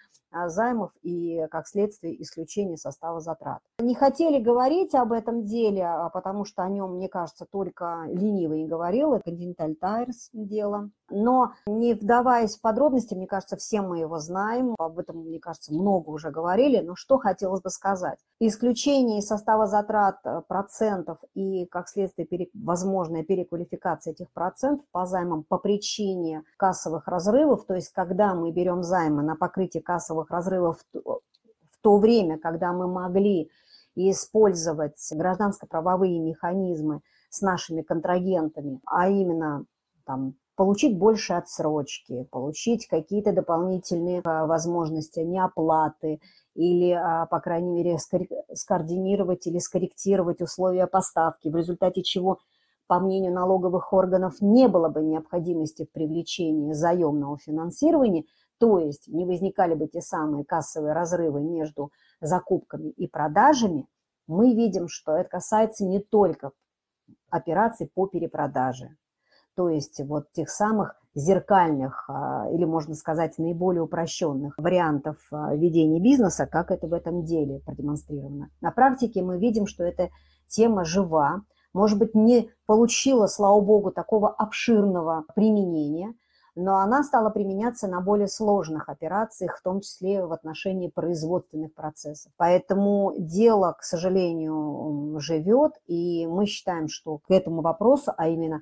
займов 0.48 0.92
и, 1.02 1.46
как 1.52 1.68
следствие, 1.68 2.22
исключения 2.22 2.78
состава 2.78 3.20
затрат. 3.20 3.60
Не 3.80 3.96
хотели 3.96 4.42
говорить 4.42 4.96
об 4.96 5.12
этом 5.12 5.46
деле, 5.46 5.86
а, 5.86 6.10
потому 6.10 6.46
что 6.46 6.64
о 6.64 6.70
нем, 6.70 6.96
мне 6.96 7.10
кажется, 7.10 7.46
только 7.50 8.06
ленивый 8.08 8.66
говорил, 8.66 9.14
это 9.14 9.30
Continental 9.30 9.76
Tires 9.82 10.30
дело. 10.34 10.90
Но 11.10 11.52
не 11.66 11.94
вдаваясь 11.94 12.58
в 12.58 12.62
подробности, 12.62 13.14
мне 13.14 13.28
кажется, 13.28 13.58
все 13.58 13.82
мы 13.82 14.00
его 14.00 14.20
знаем, 14.20 14.76
об 14.80 14.98
этом, 14.98 15.18
мне 15.18 15.40
кажется, 15.40 15.74
много 15.74 16.10
уже 16.10 16.32
говорили, 16.32 16.80
но 16.80 16.96
что 16.96 17.18
хотелось 17.18 17.62
бы 17.62 17.70
сказать. 17.70 18.18
Исключение 18.40 19.22
состава 19.22 19.68
затрат 19.68 20.20
э, 20.24 20.42
процентов 20.48 21.20
и, 21.34 21.66
как 21.66 21.90
следствие, 21.90 22.26
пере... 22.26 22.50
возможная 22.54 23.24
переквалификация 23.24 24.14
этих 24.14 24.32
процентов 24.32 24.86
по 24.92 25.06
займам 25.06 25.44
по 25.44 25.58
причине 25.58 26.44
кассовых 26.58 27.08
разрывов, 27.08 27.66
то 27.66 27.76
есть 27.76 27.92
когда 27.92 28.34
мы 28.34 28.52
берем 28.52 28.84
займы 28.84 29.22
на 29.22 29.36
покрытие 29.36 29.84
кассовых 29.84 30.21
разрывов 30.30 30.84
в 30.94 31.82
то 31.82 31.98
время, 31.98 32.38
когда 32.38 32.74
мы 32.74 32.88
могли 32.88 33.50
использовать 33.96 35.00
гражданско-правовые 35.12 36.20
механизмы 36.20 37.02
с 37.30 37.42
нашими 37.42 37.82
контрагентами, 37.82 38.80
а 38.86 39.10
именно 39.10 39.66
там, 40.06 40.36
получить 40.56 40.98
больше 40.98 41.34
отсрочки, 41.34 42.28
получить 42.30 42.88
какие-то 42.88 43.34
дополнительные 43.34 44.22
а, 44.24 44.46
возможности 44.46 45.20
неоплаты 45.20 46.20
или, 46.56 46.92
а, 46.92 47.26
по 47.26 47.40
крайней 47.40 47.72
мере, 47.72 47.98
скоординировать 48.54 49.48
или 49.48 49.60
скорректировать 49.60 50.42
условия 50.42 50.88
поставки, 50.88 51.48
в 51.48 51.56
результате 51.56 52.04
чего, 52.04 52.40
по 52.88 53.00
мнению 53.00 53.34
налоговых 53.34 53.94
органов, 53.94 54.36
не 54.42 54.68
было 54.68 54.90
бы 54.90 55.02
необходимости 55.02 55.86
в 55.86 55.92
привлечении 55.92 56.74
заемного 56.74 57.38
финансирования, 57.38 58.26
то 58.62 58.78
есть 58.78 59.08
не 59.08 59.26
возникали 59.26 59.74
бы 59.74 59.88
те 59.88 60.02
самые 60.02 60.46
кассовые 60.46 60.94
разрывы 60.94 61.42
между 61.42 61.92
закупками 62.22 62.90
и 62.90 63.08
продажами, 63.08 63.88
мы 64.28 64.54
видим, 64.54 64.88
что 64.88 65.14
это 65.14 65.30
касается 65.30 65.84
не 65.84 66.00
только 66.00 66.52
операций 67.32 67.90
по 67.92 68.06
перепродаже, 68.06 68.96
то 69.56 69.68
есть 69.68 70.00
вот 70.06 70.32
тех 70.34 70.48
самых 70.48 70.96
зеркальных 71.16 72.06
а, 72.08 72.52
или, 72.52 72.64
можно 72.64 72.94
сказать, 72.94 73.40
наиболее 73.40 73.82
упрощенных 73.82 74.54
вариантов 74.60 75.18
а, 75.32 75.56
ведения 75.56 76.00
бизнеса, 76.00 76.46
как 76.46 76.70
это 76.70 76.86
в 76.86 76.94
этом 76.94 77.24
деле 77.24 77.62
продемонстрировано. 77.66 78.52
На 78.62 78.70
практике 78.70 79.24
мы 79.24 79.40
видим, 79.40 79.66
что 79.66 79.84
эта 79.84 80.10
тема 80.48 80.86
жива, 80.86 81.42
может 81.74 81.98
быть, 81.98 82.14
не 82.14 82.52
получила, 82.68 83.26
слава 83.26 83.60
богу, 83.60 83.92
такого 83.92 84.30
обширного 84.30 85.26
применения, 85.36 86.14
но 86.62 86.78
она 86.78 87.04
стала 87.04 87.30
применяться 87.30 87.88
на 87.88 88.02
более 88.02 88.28
сложных 88.28 88.90
операциях, 88.90 89.58
в 89.58 89.64
том 89.64 89.82
числе 89.82 90.26
в 90.26 90.32
отношении 90.32 90.90
производственных 90.90 91.74
процессов. 91.74 92.32
Поэтому 92.38 93.14
дело, 93.18 93.76
к 93.78 93.84
сожалению, 93.84 95.20
живет, 95.20 95.74
и 95.88 96.28
мы 96.28 96.46
считаем, 96.46 96.88
что 96.88 97.18
к 97.18 97.32
этому 97.32 97.62
вопросу, 97.62 98.14
а 98.18 98.28
именно 98.28 98.62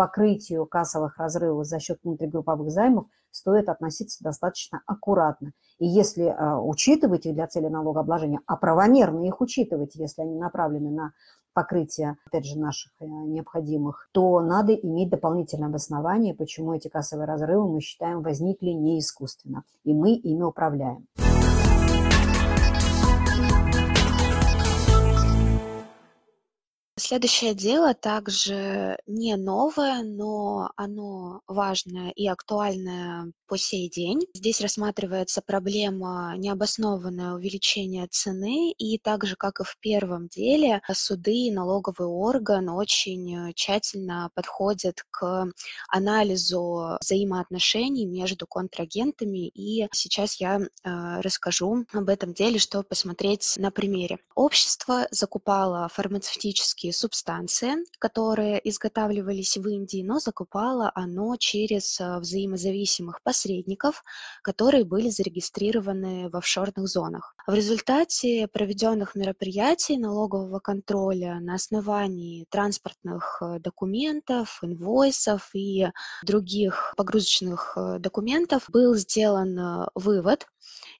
покрытию 0.00 0.64
кассовых 0.64 1.18
разрывов 1.18 1.66
за 1.66 1.78
счет 1.78 1.98
внутригрупповых 2.02 2.70
займов 2.70 3.04
стоит 3.30 3.68
относиться 3.68 4.24
достаточно 4.24 4.80
аккуратно. 4.86 5.52
И 5.78 5.86
если 5.86 6.24
а, 6.24 6.58
учитывать 6.58 7.26
их 7.26 7.34
для 7.34 7.46
цели 7.46 7.66
налогообложения, 7.66 8.40
а 8.46 8.56
правомерно 8.56 9.26
их 9.26 9.42
учитывать, 9.42 9.96
если 9.96 10.22
они 10.22 10.38
направлены 10.38 10.90
на 10.90 11.12
покрытие, 11.52 12.16
опять 12.26 12.46
же, 12.46 12.58
наших 12.58 12.92
э, 13.00 13.04
необходимых, 13.06 14.08
то 14.12 14.40
надо 14.40 14.74
иметь 14.74 15.10
дополнительное 15.10 15.68
обоснование, 15.68 16.34
почему 16.34 16.74
эти 16.74 16.88
кассовые 16.88 17.26
разрывы, 17.26 17.72
мы 17.72 17.80
считаем, 17.80 18.22
возникли 18.22 18.70
не 18.70 18.98
искусственно, 18.98 19.64
и 19.84 19.92
мы 19.92 20.14
ими 20.14 20.42
управляем. 20.42 21.06
Следующее 27.10 27.54
дело 27.54 27.92
также 27.92 28.96
не 29.08 29.34
новое, 29.34 30.04
но 30.04 30.70
оно 30.76 31.40
важное 31.48 32.10
и 32.10 32.28
актуальное 32.28 33.32
по 33.48 33.58
сей 33.58 33.90
день. 33.90 34.20
Здесь 34.32 34.60
рассматривается 34.60 35.42
проблема 35.44 36.34
необоснованное 36.36 37.34
увеличение 37.34 38.06
цены, 38.06 38.70
и 38.70 38.96
так 38.96 39.26
же, 39.26 39.34
как 39.34 39.58
и 39.58 39.64
в 39.64 39.76
первом 39.80 40.28
деле, 40.28 40.82
суды 40.92 41.48
и 41.48 41.50
налоговый 41.50 42.06
орган 42.06 42.68
очень 42.68 43.52
тщательно 43.54 44.30
подходят 44.36 45.04
к 45.10 45.50
анализу 45.88 46.96
взаимоотношений 47.00 48.06
между 48.06 48.46
контрагентами, 48.46 49.48
и 49.48 49.88
сейчас 49.92 50.36
я 50.36 50.60
э, 50.60 51.20
расскажу 51.22 51.86
об 51.92 52.08
этом 52.08 52.34
деле, 52.34 52.60
чтобы 52.60 52.84
посмотреть 52.84 53.54
на 53.56 53.72
примере. 53.72 54.18
Общество 54.36 55.08
закупало 55.10 55.88
фармацевтические 55.88 56.92
субстанции, 57.00 57.76
которые 57.98 58.60
изготавливались 58.68 59.56
в 59.56 59.66
Индии, 59.66 60.02
но 60.02 60.18
закупало 60.18 60.92
оно 60.94 61.36
через 61.36 61.98
э, 62.00 62.18
взаимозависимых 62.18 63.22
посредников, 63.22 64.02
которые 64.42 64.84
были 64.84 65.08
зарегистрированы 65.08 66.28
в 66.28 66.36
офшорных 66.36 66.86
зонах. 66.86 67.34
В 67.46 67.54
результате 67.54 68.48
проведенных 68.48 69.14
мероприятий 69.14 69.96
налогового 69.96 70.60
контроля 70.60 71.40
на 71.40 71.54
основании 71.54 72.46
транспортных 72.50 73.38
э, 73.40 73.58
документов, 73.60 74.58
инвойсов 74.62 75.50
и 75.54 75.88
других 76.24 76.94
погрузочных 76.96 77.72
э, 77.76 77.98
документов 77.98 78.64
был 78.68 78.94
сделан 78.94 79.88
вывод, 79.94 80.46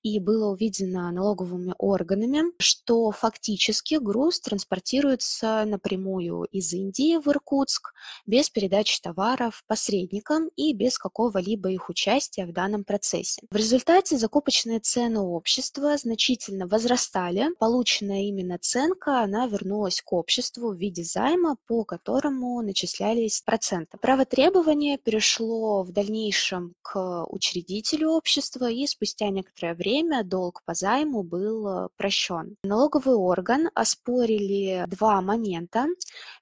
и 0.02 0.18
было 0.18 0.50
увидено 0.50 1.10
налоговыми 1.10 1.74
органами, 1.78 2.44
что 2.58 3.10
фактически 3.10 3.96
груз 3.96 4.40
транспортируется 4.40 5.64
напрямую 5.66 6.44
из 6.44 6.72
Индии 6.72 7.18
в 7.18 7.28
Иркутск 7.28 7.92
без 8.26 8.48
передачи 8.50 9.00
товаров 9.00 9.62
посредникам 9.66 10.48
и 10.56 10.72
без 10.72 10.98
какого-либо 10.98 11.70
их 11.70 11.88
участия 11.88 12.46
в 12.46 12.52
данном 12.52 12.84
процессе. 12.84 13.42
В 13.50 13.56
результате 13.56 14.16
закупочные 14.16 14.80
цены 14.80 15.20
общества 15.20 15.96
значительно 15.96 16.66
возрастали. 16.66 17.48
Полученная 17.58 18.22
именно 18.22 18.58
ценка, 18.58 19.20
она 19.20 19.46
вернулась 19.46 20.00
к 20.00 20.12
обществу 20.12 20.72
в 20.72 20.78
виде 20.78 21.04
займа, 21.04 21.56
по 21.66 21.84
которому 21.84 22.60
начислялись 22.62 23.42
проценты. 23.44 23.98
Право 23.98 24.24
требования 24.24 24.98
перешло 24.98 25.82
в 25.82 25.92
дальнейшем 25.92 26.74
к 26.82 27.24
учредителю 27.26 28.10
общества, 28.10 28.70
и 28.70 28.86
спустя 28.86 29.28
некоторое 29.28 29.74
время 29.74 29.89
время 29.90 30.22
долг 30.24 30.62
по 30.64 30.74
займу 30.74 31.22
был 31.22 31.66
э, 31.66 31.88
прощен. 31.96 32.56
Налоговый 32.62 33.16
орган 33.16 33.70
оспорили 33.74 34.84
два 34.86 35.20
момента. 35.20 35.86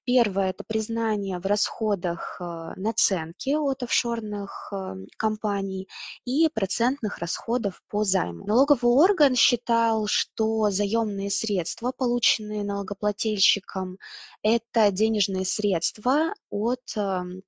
Первое– 0.04 0.50
это 0.50 0.64
признание 0.66 1.38
в 1.38 1.46
расходах 1.46 2.36
э, 2.40 2.72
наценки 2.76 3.54
от 3.54 3.82
офшорных 3.82 4.70
э, 4.72 4.96
компаний 5.16 5.88
и 6.26 6.48
процентных 6.52 7.18
расходов 7.18 7.82
по 7.88 8.04
займу. 8.04 8.46
Налоговый 8.46 8.92
орган 8.92 9.34
считал, 9.34 10.06
что 10.06 10.70
заемные 10.70 11.30
средства, 11.30 11.92
полученные 11.96 12.64
налогоплательщиком, 12.64 13.98
это 14.42 14.90
денежные 14.90 15.46
средства 15.46 16.34
от 16.50 16.84
эм, 16.96 17.42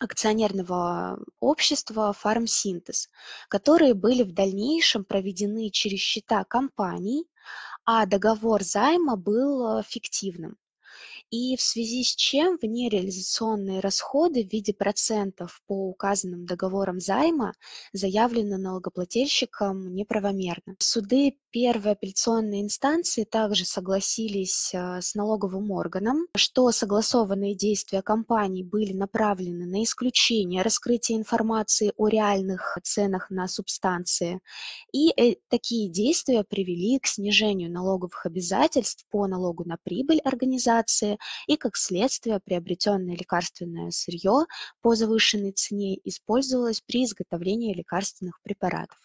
акционерного 0.00 1.18
общества 1.40 2.12
«Фармсинтез», 2.12 3.08
которые 3.48 3.94
были 3.94 4.22
в 4.22 4.32
дальнейшем 4.32 5.04
проведены 5.04 5.70
через 5.70 6.00
счета 6.00 6.44
компаний, 6.44 7.26
а 7.84 8.06
договор 8.06 8.62
займа 8.62 9.16
был 9.16 9.78
э, 9.78 9.82
фиктивным 9.82 10.56
и 11.30 11.56
в 11.56 11.62
связи 11.62 12.04
с 12.04 12.14
чем 12.14 12.58
внереализационные 12.60 13.80
расходы 13.80 14.44
в 14.44 14.52
виде 14.52 14.72
процентов 14.72 15.60
по 15.66 15.88
указанным 15.88 16.46
договорам 16.46 17.00
займа 17.00 17.54
заявлены 17.92 18.58
налогоплательщиком 18.58 19.94
неправомерно. 19.94 20.76
Суды 20.78 21.38
первой 21.50 21.92
апелляционной 21.92 22.62
инстанции 22.62 23.24
также 23.24 23.64
согласились 23.64 24.72
э, 24.74 25.00
с 25.00 25.14
налоговым 25.14 25.70
органом, 25.70 26.26
что 26.36 26.70
согласованные 26.72 27.54
действия 27.54 28.02
компаний 28.02 28.64
были 28.64 28.92
направлены 28.92 29.66
на 29.66 29.84
исключение 29.84 30.62
раскрытия 30.62 31.16
информации 31.16 31.92
о 31.96 32.08
реальных 32.08 32.78
ценах 32.82 33.30
на 33.30 33.46
субстанции, 33.48 34.40
и 34.92 35.10
э, 35.10 35.36
такие 35.48 35.88
действия 35.88 36.44
привели 36.44 36.98
к 36.98 37.06
снижению 37.06 37.70
налоговых 37.70 38.26
обязательств 38.26 39.06
по 39.10 39.26
налогу 39.26 39.64
на 39.64 39.76
прибыль 39.82 40.18
организации 40.24 41.13
и, 41.46 41.56
как 41.56 41.76
следствие, 41.76 42.40
приобретенное 42.40 43.16
лекарственное 43.16 43.90
сырье 43.90 44.46
по 44.80 44.94
завышенной 44.94 45.52
цене 45.52 45.98
использовалось 46.04 46.80
при 46.80 47.04
изготовлении 47.04 47.74
лекарственных 47.74 48.40
препаратов. 48.42 48.98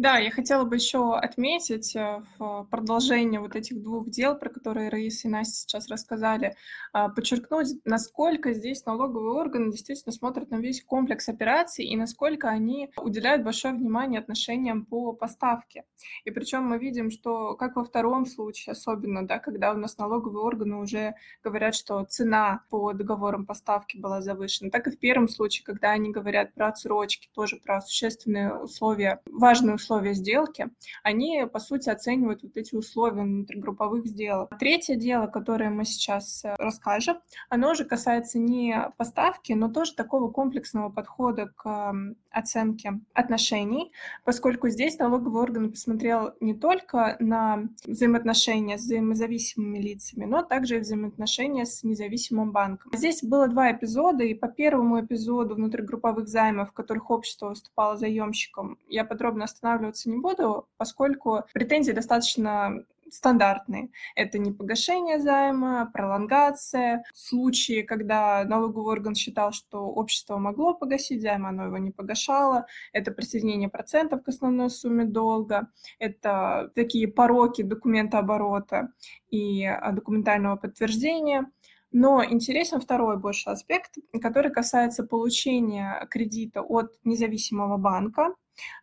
Да, 0.00 0.16
я 0.16 0.30
хотела 0.30 0.64
бы 0.64 0.76
еще 0.76 1.14
отметить 1.14 1.94
э, 1.94 2.22
в 2.38 2.66
продолжение 2.70 3.38
вот 3.38 3.54
этих 3.54 3.82
двух 3.82 4.08
дел, 4.08 4.34
про 4.34 4.48
которые 4.48 4.88
Раиса 4.88 5.28
и 5.28 5.30
Настя 5.30 5.54
сейчас 5.54 5.88
рассказали, 5.90 6.56
а, 6.94 7.10
подчеркнуть, 7.10 7.84
насколько 7.84 8.54
здесь 8.54 8.86
налоговые 8.86 9.34
органы 9.34 9.70
действительно 9.70 10.14
смотрят 10.14 10.50
на 10.50 10.56
весь 10.56 10.82
комплекс 10.82 11.28
операций 11.28 11.84
и 11.84 11.94
насколько 11.96 12.48
они 12.48 12.90
уделяют 12.96 13.44
большое 13.44 13.74
внимание 13.74 14.20
отношениям 14.20 14.86
по 14.86 15.12
поставке. 15.12 15.84
И 16.24 16.30
причем 16.30 16.62
мы 16.62 16.78
видим, 16.78 17.10
что 17.10 17.54
как 17.56 17.76
во 17.76 17.84
втором 17.84 18.24
случае, 18.24 18.72
особенно, 18.72 19.26
да, 19.26 19.38
когда 19.38 19.70
у 19.72 19.76
нас 19.76 19.98
налоговые 19.98 20.42
органы 20.42 20.76
уже 20.76 21.14
говорят, 21.44 21.74
что 21.74 22.02
цена 22.04 22.62
по 22.70 22.94
договорам 22.94 23.44
поставки 23.44 23.98
была 23.98 24.22
завышена, 24.22 24.70
так 24.70 24.86
и 24.86 24.92
в 24.92 24.98
первом 24.98 25.28
случае, 25.28 25.66
когда 25.66 25.90
они 25.90 26.10
говорят 26.10 26.54
про 26.54 26.68
отсрочки, 26.68 27.28
тоже 27.34 27.56
про 27.62 27.82
существенные 27.82 28.54
условия, 28.54 29.20
важные 29.26 29.74
условия 29.74 29.89
условия 29.90 30.14
сделки, 30.14 30.70
они, 31.02 31.46
по 31.52 31.58
сути, 31.58 31.90
оценивают 31.90 32.42
вот 32.42 32.56
эти 32.56 32.74
условия 32.74 33.22
внутригрупповых 33.22 34.06
сделок. 34.06 34.56
Третье 34.58 34.94
дело, 34.94 35.26
которое 35.26 35.70
мы 35.70 35.84
сейчас 35.84 36.44
э, 36.44 36.54
расскажем, 36.58 37.18
оно 37.48 37.72
уже 37.72 37.84
касается 37.84 38.38
не 38.38 38.90
поставки, 38.96 39.52
но 39.52 39.68
тоже 39.68 39.94
такого 39.94 40.30
комплексного 40.30 40.90
подхода 40.90 41.46
к 41.56 41.94
оценке 42.30 43.00
отношений, 43.12 43.92
поскольку 44.24 44.68
здесь 44.68 44.98
налоговый 44.98 45.42
орган 45.42 45.70
посмотрел 45.70 46.34
не 46.40 46.54
только 46.54 47.16
на 47.18 47.64
взаимоотношения 47.84 48.78
с 48.78 48.82
взаимозависимыми 48.82 49.78
лицами, 49.78 50.24
но 50.24 50.42
также 50.42 50.76
и 50.76 50.80
взаимоотношения 50.80 51.64
с 51.64 51.82
независимым 51.82 52.52
банком. 52.52 52.92
Здесь 52.94 53.24
было 53.24 53.48
два 53.48 53.72
эпизода, 53.72 54.22
и 54.22 54.34
по 54.34 54.46
первому 54.46 55.00
эпизоду 55.00 55.56
внутригрупповых 55.56 56.28
займов, 56.28 56.70
в 56.70 56.72
которых 56.72 57.10
общество 57.10 57.48
выступало 57.48 57.96
заемщиком, 57.96 58.78
я 58.88 59.04
подробно 59.04 59.44
останавливаюсь 59.44 59.79
останавливаться 59.80 60.10
не 60.10 60.18
буду, 60.18 60.68
поскольку 60.76 61.42
претензии 61.52 61.92
достаточно 61.92 62.84
стандартные. 63.10 63.88
Это 64.14 64.38
не 64.38 64.52
погашение 64.52 65.18
займа, 65.18 65.90
пролонгация, 65.92 67.02
случаи, 67.12 67.82
когда 67.82 68.44
налоговый 68.44 68.92
орган 68.92 69.16
считал, 69.16 69.50
что 69.50 69.78
общество 69.80 70.38
могло 70.38 70.74
погасить 70.74 71.20
займ, 71.20 71.44
оно 71.44 71.64
его 71.64 71.78
не 71.78 71.90
погашало, 71.90 72.66
это 72.92 73.10
присоединение 73.10 73.68
процентов 73.68 74.22
к 74.22 74.28
основной 74.28 74.70
сумме 74.70 75.04
долга, 75.04 75.68
это 75.98 76.70
такие 76.76 77.08
пороки 77.08 77.62
документа 77.62 78.18
оборота 78.18 78.92
и 79.32 79.64
а, 79.64 79.90
документального 79.90 80.54
подтверждения. 80.54 81.50
Но 81.92 82.24
интересен 82.24 82.80
второй 82.80 83.16
больше 83.16 83.50
аспект, 83.50 83.96
который 84.22 84.52
касается 84.52 85.02
получения 85.02 86.06
кредита 86.08 86.62
от 86.62 86.94
независимого 87.02 87.78
банка, 87.78 88.34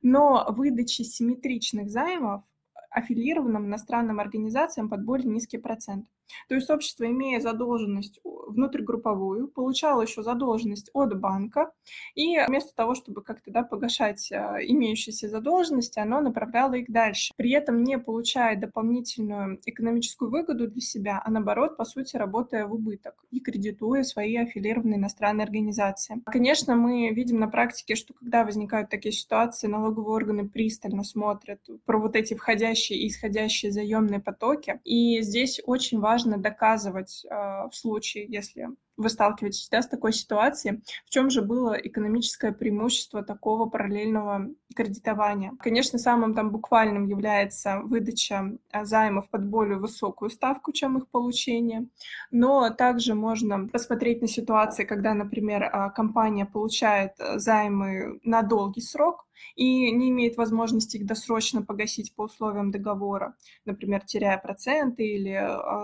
но 0.02 0.46
выдачи 0.50 1.02
симметричных 1.02 1.90
займов 1.90 2.44
аффилированным 2.90 3.66
иностранным 3.66 4.20
организациям 4.20 4.90
под 4.90 5.04
более 5.04 5.28
низкий 5.28 5.58
процент. 5.58 6.08
То 6.48 6.56
есть 6.56 6.70
общество, 6.70 7.06
имея 7.06 7.40
задолженность 7.40 8.20
внутригрупповую, 8.24 9.48
получало 9.48 10.02
еще 10.02 10.24
задолженность 10.24 10.90
от 10.94 11.18
банка, 11.20 11.72
и 12.16 12.38
вместо 12.48 12.76
того, 12.76 12.96
чтобы 12.96 13.22
как-то 13.22 13.52
да, 13.52 13.64
погашать 13.64 14.32
а, 14.32 14.58
имеющиеся 14.62 15.30
задолженности, 15.30 16.00
оно 16.00 16.22
направляло 16.22 16.74
их 16.76 16.90
дальше. 16.90 17.34
При 17.36 17.52
этом 17.52 17.84
не 17.84 17.98
получая 17.98 18.58
дополнительную 18.58 19.60
экономическую 19.66 20.32
выгоду 20.32 20.68
для 20.68 20.82
себя, 20.82 21.22
а 21.24 21.32
наоборот, 21.32 21.78
по 21.78 21.86
сути, 21.86 22.18
работая 22.18 22.66
в 22.66 22.74
убыток 22.74 23.16
и 23.32 23.40
кредитуя 23.40 24.04
свои 24.04 24.36
аффилированные 24.38 24.98
иностранные 24.98 25.46
организации. 25.46 26.22
Конечно, 26.26 26.76
мы 26.76 27.10
видим 27.12 27.40
на 27.40 27.48
практике, 27.48 27.96
что 27.96 28.14
когда 28.14 28.44
возникают 28.44 28.90
такие 28.90 29.12
ситуации, 29.12 29.68
налоговые 29.68 30.16
органы 30.16 30.48
пристально 30.48 31.04
смотрят 31.04 31.60
про 31.86 32.00
вот 32.00 32.16
эти 32.16 32.34
входящие 32.34 33.00
и 33.00 33.08
исходящие 33.08 33.72
заемные 33.72 34.20
потоки. 34.20 34.80
И 34.84 35.22
здесь 35.22 35.62
очень 35.66 36.00
важно 36.00 36.17
доказывать 36.26 37.26
э, 37.30 37.36
в 37.70 37.72
случае, 37.74 38.26
если 38.28 38.70
вы 38.98 39.10
сталкиваетесь 39.10 39.70
да, 39.70 39.82
с 39.82 39.88
такой 39.88 40.12
ситуацией, 40.12 40.82
в 41.06 41.10
чем 41.12 41.30
же 41.30 41.44
было 41.44 41.74
экономическое 41.74 42.52
преимущество 42.52 43.24
такого 43.24 43.70
параллельного 43.70 44.50
кредитования? 44.76 45.54
Конечно, 45.60 46.00
самым 46.00 46.34
там 46.34 46.50
буквальным 46.50 47.06
является 47.06 47.82
выдача 47.84 48.58
а, 48.72 48.86
займов 48.86 49.30
под 49.30 49.46
более 49.46 49.78
высокую 49.78 50.30
ставку, 50.32 50.72
чем 50.72 50.98
их 50.98 51.08
получение, 51.10 51.88
но 52.32 52.72
также 52.72 53.14
можно 53.14 53.68
посмотреть 53.68 54.22
на 54.22 54.28
ситуации, 54.28 54.84
когда, 54.84 55.14
например, 55.14 55.70
а, 55.72 55.90
компания 55.92 56.46
получает 56.46 57.14
займы 57.36 58.20
на 58.24 58.42
долгий 58.42 58.82
срок, 58.82 59.27
и 59.56 59.92
не 59.92 60.10
имеет 60.10 60.38
возможности 60.38 60.98
их 60.98 61.06
досрочно 61.06 61.62
погасить 61.62 62.14
по 62.16 62.24
условиям 62.24 62.72
договора, 62.72 63.36
например, 63.66 64.04
теряя 64.06 64.38
проценты 64.38 65.06
или 65.06 65.38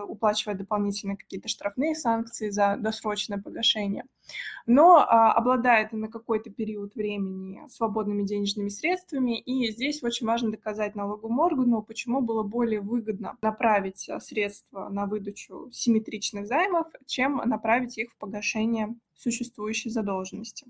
уплачивая 0.07 0.55
дополнительные 0.55 1.17
какие-то 1.17 1.47
штрафные 1.47 1.95
санкции 1.95 2.49
за 2.49 2.75
досрочное 2.77 3.03
досрочное 3.03 3.37
погашение, 3.37 4.05
но 4.65 4.97
а, 4.97 5.33
обладает 5.33 5.91
на 5.91 6.07
какой-то 6.07 6.49
период 6.49 6.95
времени 6.95 7.61
свободными 7.69 8.23
денежными 8.23 8.69
средствами, 8.69 9.39
и 9.39 9.71
здесь 9.71 10.03
очень 10.03 10.27
важно 10.27 10.51
доказать 10.51 10.95
налоговому 10.95 11.41
органу, 11.43 11.81
почему 11.81 12.21
было 12.21 12.43
более 12.43 12.81
выгодно 12.81 13.37
направить 13.41 14.09
а, 14.09 14.19
средства 14.19 14.89
на 14.89 15.05
выдачу 15.05 15.69
симметричных 15.71 16.47
займов, 16.47 16.87
чем 17.05 17.41
направить 17.45 17.97
их 17.97 18.11
в 18.11 18.17
погашение 18.17 18.95
существующей 19.15 19.89
задолженности. 19.89 20.65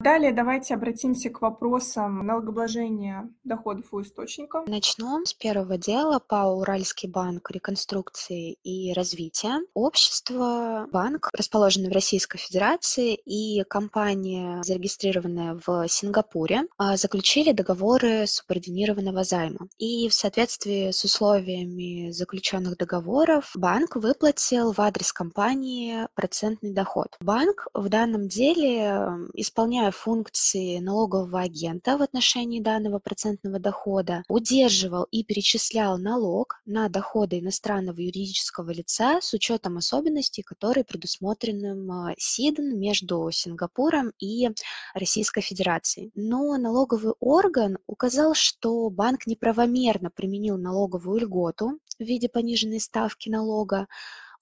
Далее 0.00 0.32
давайте 0.32 0.74
обратимся 0.74 1.28
к 1.28 1.40
вопросам 1.40 2.24
налогообложения 2.24 3.28
доходов 3.42 3.86
у 3.90 4.00
источника. 4.00 4.62
Начнем 4.68 5.26
с 5.26 5.34
первого 5.34 5.76
дела 5.76 6.20
по 6.20 6.44
Уральский 6.44 7.08
банк 7.08 7.50
реконструкции 7.50 8.58
и 8.62 8.92
развития. 8.92 9.58
Общество, 9.74 10.86
банк, 10.92 11.30
расположенный 11.32 11.90
в 11.90 11.92
Российской 11.92 12.38
Федерации, 12.38 13.16
и 13.16 13.64
компания, 13.64 14.62
зарегистрированная 14.62 15.58
в 15.66 15.88
Сингапуре, 15.88 16.68
а, 16.76 16.96
заключили 16.96 17.50
договоры 17.50 18.28
субординированного 18.28 19.24
займа. 19.24 19.66
И 19.78 20.08
в 20.08 20.14
соответствии 20.14 20.92
с 20.92 21.02
условиями 21.02 22.12
заключенных 22.12 22.76
договоров 22.76 23.50
банк 23.56 23.96
выплатил 23.96 24.72
в 24.72 24.78
адрес 24.78 25.12
компании 25.12 26.06
процентный 26.14 26.72
доход. 26.72 27.16
Банк 27.20 27.66
в 27.74 27.88
данном 27.88 28.28
деле 28.28 29.10
исполняет 29.34 29.87
выполняя 29.88 29.92
функции 29.92 30.78
налогового 30.78 31.40
агента 31.40 31.96
в 31.96 32.02
отношении 32.02 32.60
данного 32.60 32.98
процентного 32.98 33.58
дохода, 33.58 34.22
удерживал 34.28 35.06
и 35.10 35.24
перечислял 35.24 35.98
налог 35.98 36.60
на 36.66 36.88
доходы 36.88 37.38
иностранного 37.38 38.00
юридического 38.00 38.70
лица 38.70 39.20
с 39.20 39.34
учетом 39.34 39.76
особенностей, 39.76 40.42
которые 40.42 40.84
предусмотрены 40.84 42.14
СИДН 42.18 42.78
между 42.78 43.30
Сингапуром 43.30 44.12
и 44.18 44.48
Российской 44.94 45.40
Федерацией. 45.42 46.10
Но 46.14 46.56
налоговый 46.56 47.14
орган 47.20 47.78
указал, 47.86 48.34
что 48.34 48.90
банк 48.90 49.26
неправомерно 49.26 50.10
применил 50.10 50.58
налоговую 50.58 51.20
льготу 51.20 51.78
в 51.98 52.04
виде 52.04 52.28
пониженной 52.28 52.80
ставки 52.80 53.28
налога, 53.30 53.86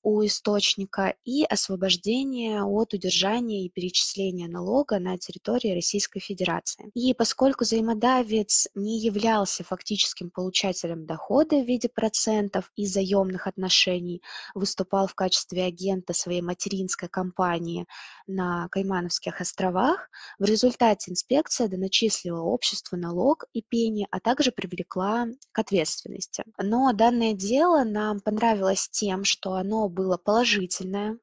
у 0.06 0.24
источника 0.24 1.16
и 1.24 1.42
освобождение 1.42 2.62
от 2.62 2.94
удержания 2.94 3.64
и 3.64 3.68
перечисления 3.68 4.46
налога 4.46 5.00
на 5.00 5.18
территории 5.18 5.74
Российской 5.74 6.20
Федерации. 6.20 6.92
И 6.94 7.12
поскольку 7.12 7.64
взаимодавец 7.64 8.68
не 8.76 9.00
являлся 9.00 9.64
фактическим 9.64 10.30
получателем 10.30 11.06
дохода 11.06 11.56
в 11.56 11.66
виде 11.66 11.88
процентов 11.88 12.70
и 12.76 12.86
заемных 12.86 13.48
отношений, 13.48 14.22
выступал 14.54 15.08
в 15.08 15.16
качестве 15.16 15.64
агента 15.64 16.12
своей 16.12 16.40
материнской 16.40 17.08
компании 17.08 17.84
на 18.28 18.68
Каймановских 18.68 19.40
островах, 19.40 20.08
в 20.38 20.44
результате 20.44 21.10
инспекция 21.10 21.66
доначислила 21.66 22.42
обществу 22.42 22.96
налог 22.96 23.46
и 23.52 23.60
пени, 23.60 24.06
а 24.12 24.20
также 24.20 24.52
привлекла 24.52 25.26
к 25.50 25.58
ответственности. 25.58 26.44
Но 26.62 26.92
данное 26.92 27.32
дело 27.34 27.82
нам 27.82 28.20
понравилось 28.20 28.88
тем, 28.88 29.24
что 29.24 29.54
оно 29.54 29.88
было 29.96 30.18
положительное 30.18 31.18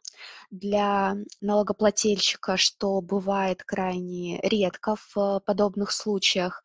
для 0.52 1.16
налогоплательщика, 1.42 2.58
что 2.58 3.02
бывает 3.02 3.64
крайне 3.64 4.40
редко 4.42 4.96
в 5.14 5.42
подобных 5.46 5.92
случаях. 5.92 6.64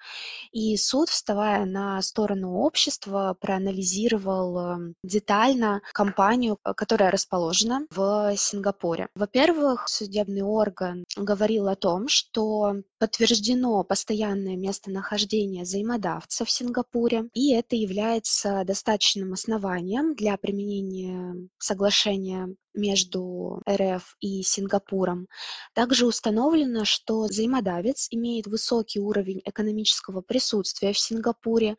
И 0.53 0.77
суд, 0.77 1.09
вставая 1.09 1.65
на 1.65 2.01
сторону 2.03 2.59
общества, 2.59 3.37
проанализировал 3.41 4.59
эм, 4.59 4.95
детально 5.03 5.81
компанию, 5.93 6.59
э, 6.65 6.75
которая 6.75 7.11
расположена 7.11 7.87
в 7.91 8.37
Сингапуре. 8.37 9.09
Во-первых, 9.15 9.89
судебный 9.89 10.43
орган 10.43 11.05
говорил 11.17 11.69
о 11.69 11.77
том, 11.77 12.09
что 12.09 12.75
подтверждено 12.99 13.83
постоянное 13.85 14.57
местонахождение 14.57 15.65
взаимодавца 15.65 16.45
в 16.45 16.51
Сингапуре, 16.51 17.29
и 17.33 17.53
это 17.53 17.77
является 17.77 18.65
достаточным 18.65 19.33
основанием 19.33 20.15
для 20.15 20.37
применения 20.37 21.49
соглашения 21.59 22.55
между 22.79 23.61
РФ 23.69 24.17
и 24.21 24.43
Сингапуром. 24.43 25.29
Также 25.75 26.07
установлено, 26.07 26.85
что 26.85 27.23
взаимодавец 27.23 28.09
имеет 28.11 28.47
высокий 28.47 29.01
уровень 29.01 29.43
экономического 29.45 30.23
присутствия 30.23 30.93
в 30.93 30.99
Сингапуре, 30.99 31.77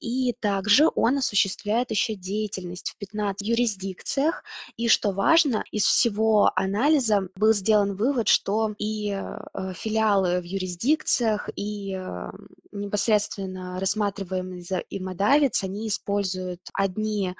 и 0.00 0.34
также 0.40 0.88
он 0.94 1.18
осуществляет 1.18 1.90
еще 1.90 2.14
деятельность 2.14 2.90
в 2.90 2.98
15 2.98 3.46
юрисдикциях. 3.46 4.44
И 4.76 4.88
что 4.88 5.12
важно, 5.12 5.64
из 5.70 5.84
всего 5.84 6.52
анализа 6.54 7.28
был 7.36 7.52
сделан 7.52 7.96
вывод, 7.96 8.28
что 8.28 8.74
и 8.78 9.10
э, 9.10 9.72
филиалы 9.74 10.40
в 10.40 10.44
юрисдикциях, 10.44 11.48
и 11.56 11.94
э, 11.94 12.30
непосредственно 12.72 13.80
рассматриваемый 13.80 14.60
взаимодавец, 14.60 15.64
они 15.64 15.88
используют 15.88 16.60
одни 16.74 17.34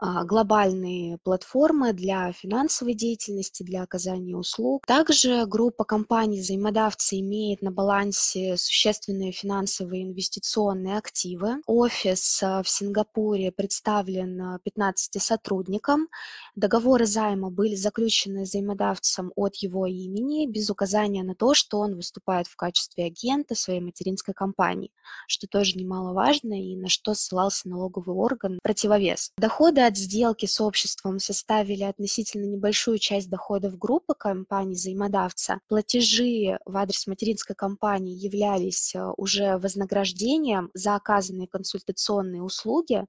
глобальные 0.00 1.18
платформы 1.18 1.92
для 1.92 2.32
финансовой 2.32 2.94
деятельности, 2.94 3.62
для 3.62 3.82
оказания 3.82 4.36
услуг. 4.36 4.86
Также 4.86 5.44
группа 5.46 5.84
компаний 5.84 6.40
взаимодавцы 6.40 7.20
имеет 7.20 7.62
на 7.62 7.70
балансе 7.70 8.56
существенные 8.56 9.32
финансовые 9.32 10.04
инвестиционные 10.04 10.98
активы. 10.98 11.62
Офис 11.66 12.42
а, 12.42 12.62
в 12.62 12.68
Сингапуре 12.68 13.50
представлен 13.52 14.58
15 14.62 15.16
а, 15.16 15.20
сотрудникам. 15.20 16.08
Договоры 16.54 17.06
займа 17.06 17.50
были 17.50 17.74
заключены 17.74 18.42
взаимодавцем 18.42 19.32
от 19.36 19.56
его 19.56 19.86
имени 19.86 20.46
без 20.46 20.70
указания 20.70 21.22
на 21.22 21.34
то, 21.34 21.54
что 21.54 21.78
он 21.78 21.96
выступает 21.96 22.46
в 22.46 22.56
качестве 22.56 23.04
агента 23.04 23.54
своей 23.54 23.80
материнской 23.80 24.34
компании, 24.34 24.92
что 25.26 25.46
тоже 25.46 25.76
немаловажно 25.76 26.60
и 26.60 26.76
на 26.76 26.88
что 26.88 27.14
ссылался 27.14 27.68
налоговый 27.68 28.14
орган 28.14 28.58
противовес. 28.62 29.32
Доходы 29.36 29.82
от 29.88 29.96
сделки 29.96 30.46
с 30.46 30.60
обществом 30.60 31.18
составили 31.18 31.82
относительно 31.82 32.44
небольшую 32.44 32.98
часть 32.98 33.30
доходов 33.30 33.78
группы 33.78 34.14
компаний 34.14 34.74
взаимодавца, 34.74 35.60
платежи 35.66 36.58
в 36.64 36.76
адрес 36.76 37.06
материнской 37.06 37.56
компании 37.56 38.14
являлись 38.14 38.94
э, 38.94 39.12
уже 39.16 39.56
вознаграждением 39.56 40.70
за 40.74 40.94
оказанные 40.94 41.48
консультационные 41.48 42.42
услуги, 42.42 43.06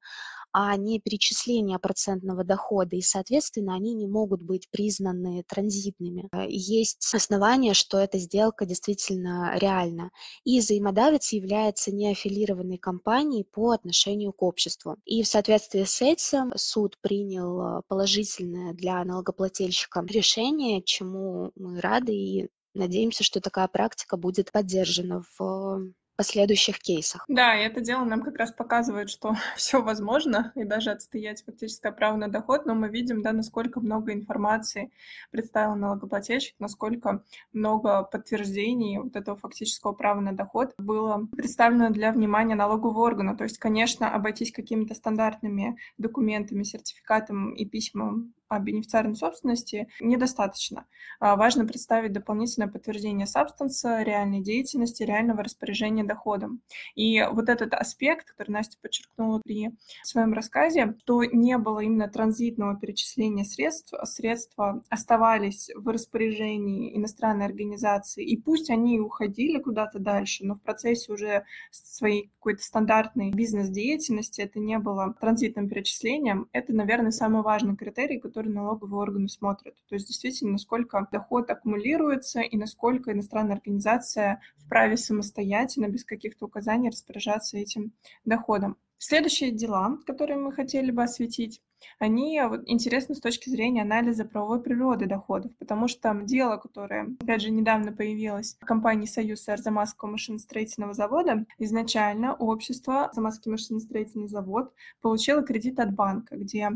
а 0.52 0.76
не 0.76 1.00
перечисление 1.00 1.80
процентного 1.80 2.44
дохода, 2.44 2.96
и, 2.96 3.02
соответственно, 3.02 3.76
они 3.76 3.94
не 3.94 4.08
могут 4.08 4.42
быть 4.42 4.70
признаны 4.72 5.44
транзитными. 5.48 6.28
Э, 6.32 6.46
есть 6.50 7.14
основания, 7.14 7.74
что 7.74 7.98
эта 7.98 8.18
сделка 8.18 8.66
действительно 8.66 9.58
реальна. 9.58 10.12
И 10.44 10.60
взаимодавец 10.60 11.32
является 11.34 11.94
неаффилированной 11.94 12.78
компанией 12.78 13.44
по 13.44 13.72
отношению 13.72 14.34
к 14.34 14.42
обществу. 14.42 14.98
И 15.06 15.24
в 15.24 15.28
соответствии 15.28 15.84
с 15.84 16.02
этим 16.02 16.52
суд 16.56 16.98
принял 17.02 17.62
э, 17.62 17.82
положительное 17.88 18.74
для 18.74 19.04
налогоплательщика 19.04 20.04
решение, 20.10 20.82
чему 20.84 21.52
мы 21.56 21.80
рады 21.80 22.14
и 22.14 22.50
надеемся, 22.74 23.24
что 23.24 23.42
такая 23.42 23.68
практика 23.68 24.18
будет 24.18 24.52
поддержана 24.52 25.24
в 25.38 25.94
последующих 26.20 26.80
кейсах. 26.80 27.24
Да, 27.30 27.58
и 27.58 27.64
это 27.64 27.80
дело 27.80 28.04
нам 28.04 28.22
как 28.22 28.36
раз 28.36 28.52
показывает, 28.52 29.10
что 29.10 29.38
все 29.56 29.82
возможно, 29.82 30.52
и 30.54 30.66
даже 30.66 30.92
отстоять 30.92 31.46
фактическое 31.46 31.94
право 31.94 32.18
на 32.18 32.28
доход, 32.28 32.66
но 32.66 32.76
мы 32.76 32.90
видим, 32.90 33.22
да, 33.22 33.32
насколько 33.32 33.80
много 33.80 34.12
информации 34.12 34.92
представил 35.32 35.78
налогоплательщик, 35.78 36.56
насколько 36.60 37.24
много 37.54 38.04
подтверждений 38.04 38.98
вот 38.98 39.16
этого 39.16 39.38
фактического 39.38 39.94
права 39.94 40.20
на 40.20 40.34
доход 40.34 40.74
было 40.78 41.26
представлено 41.38 41.90
для 41.90 42.12
внимания 42.12 42.56
налогового 42.56 43.00
органа. 43.00 43.38
То 43.38 43.46
есть, 43.46 43.58
конечно, 43.58 44.14
обойтись 44.14 44.52
какими-то 44.52 44.96
стандартными 44.96 45.78
документами, 45.98 46.64
сертификатом 46.64 47.54
и 47.54 47.64
письмом 47.64 48.34
о 48.50 48.60
бенефициарной 48.60 49.16
собственности 49.16 49.88
недостаточно. 50.00 50.86
А, 51.20 51.36
важно 51.36 51.66
представить 51.66 52.12
дополнительное 52.12 52.68
подтверждение 52.68 53.28
сабстанса, 53.28 54.02
реальной 54.02 54.42
деятельности, 54.42 55.04
реального 55.04 55.44
распоряжения 55.44 56.04
доходом. 56.04 56.62
И 56.96 57.24
вот 57.32 57.48
этот 57.48 57.74
аспект, 57.74 58.32
который 58.32 58.52
Настя 58.52 58.78
подчеркнула 58.82 59.40
при 59.44 59.70
своем 60.04 60.34
рассказе, 60.34 60.96
то 61.06 61.24
не 61.24 61.58
было 61.58 61.80
именно 61.80 62.10
транзитного 62.10 62.76
перечисления 62.76 63.44
средств, 63.44 63.94
а 63.94 64.06
средства 64.06 64.82
оставались 64.90 65.70
в 65.76 65.88
распоряжении 65.88 66.98
иностранной 66.98 67.46
организации, 67.46 68.26
и 68.26 68.36
пусть 68.36 68.72
они 68.72 69.00
уходили 69.00 69.60
куда-то 69.60 70.00
дальше, 70.00 70.44
но 70.46 70.56
в 70.56 70.62
процессе 70.62 71.14
уже 71.14 71.46
своей 71.70 72.32
какой-то 72.40 72.64
стандартной 72.64 73.32
бизнес-деятельности 73.32 74.42
это 74.42 74.60
не 74.60 74.80
было 74.80 75.14
транзитным 75.20 75.70
перечислением. 75.70 76.48
Это, 76.52 76.74
наверное, 76.74 77.12
самый 77.12 77.44
важный 77.44 77.76
критерий, 77.76 78.20
который 78.20 78.39
которые 78.40 78.56
налоговые 78.56 79.02
органы 79.02 79.28
смотрят. 79.28 79.76
То 79.90 79.96
есть 79.96 80.08
действительно, 80.08 80.54
насколько 80.54 81.06
доход 81.12 81.50
аккумулируется 81.50 82.40
и 82.40 82.56
насколько 82.56 83.12
иностранная 83.12 83.58
организация 83.58 84.40
вправе 84.58 84.96
самостоятельно, 84.96 85.90
без 85.90 86.06
каких-то 86.06 86.46
указаний, 86.46 86.90
распоряжаться 86.90 87.58
этим 87.58 87.92
доходом. 88.24 88.78
Следующие 88.98 89.52
дела, 89.52 89.98
которые 90.06 90.38
мы 90.38 90.54
хотели 90.54 90.92
бы 90.92 91.04
осветить, 91.04 91.62
они 92.00 92.42
вот, 92.42 92.64
интересны 92.66 93.16
с 93.16 93.22
точки 93.22 93.50
зрения 93.50 93.82
анализа 93.82 94.26
правовой 94.26 94.62
природы 94.62 95.06
доходов, 95.06 95.52
потому 95.58 95.88
что 95.88 96.02
там 96.02 96.26
дело, 96.26 96.58
которое, 96.58 97.16
опять 97.22 97.42
же, 97.42 97.52
недавно 97.52 97.94
появилось 97.94 98.58
в 98.60 98.66
компании 98.66 99.06
«Союз 99.06 99.48
Арзамасского 99.48 100.12
машиностроительного 100.12 100.94
завода», 100.94 101.46
изначально 101.58 102.36
общество 102.36 103.06
«Арзамасский 103.06 103.52
машиностроительный 103.52 104.28
завод» 104.28 104.74
получило 105.02 105.42
кредит 105.42 105.80
от 105.80 105.94
банка, 105.94 106.36
где 106.36 106.72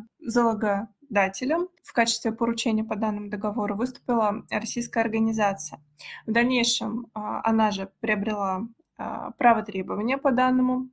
залогодателем 1.13 1.69
в 1.83 1.93
качестве 1.93 2.31
поручения 2.31 2.83
по 2.83 2.95
данному 2.95 3.29
договору 3.29 3.75
выступила 3.75 4.43
российская 4.49 5.01
организация. 5.01 5.79
В 6.25 6.31
дальнейшем 6.31 7.07
а, 7.13 7.41
она 7.47 7.71
же 7.71 7.89
приобрела 7.99 8.67
а, 8.97 9.31
право 9.31 9.63
требования 9.63 10.17
по 10.17 10.31
данному 10.31 10.89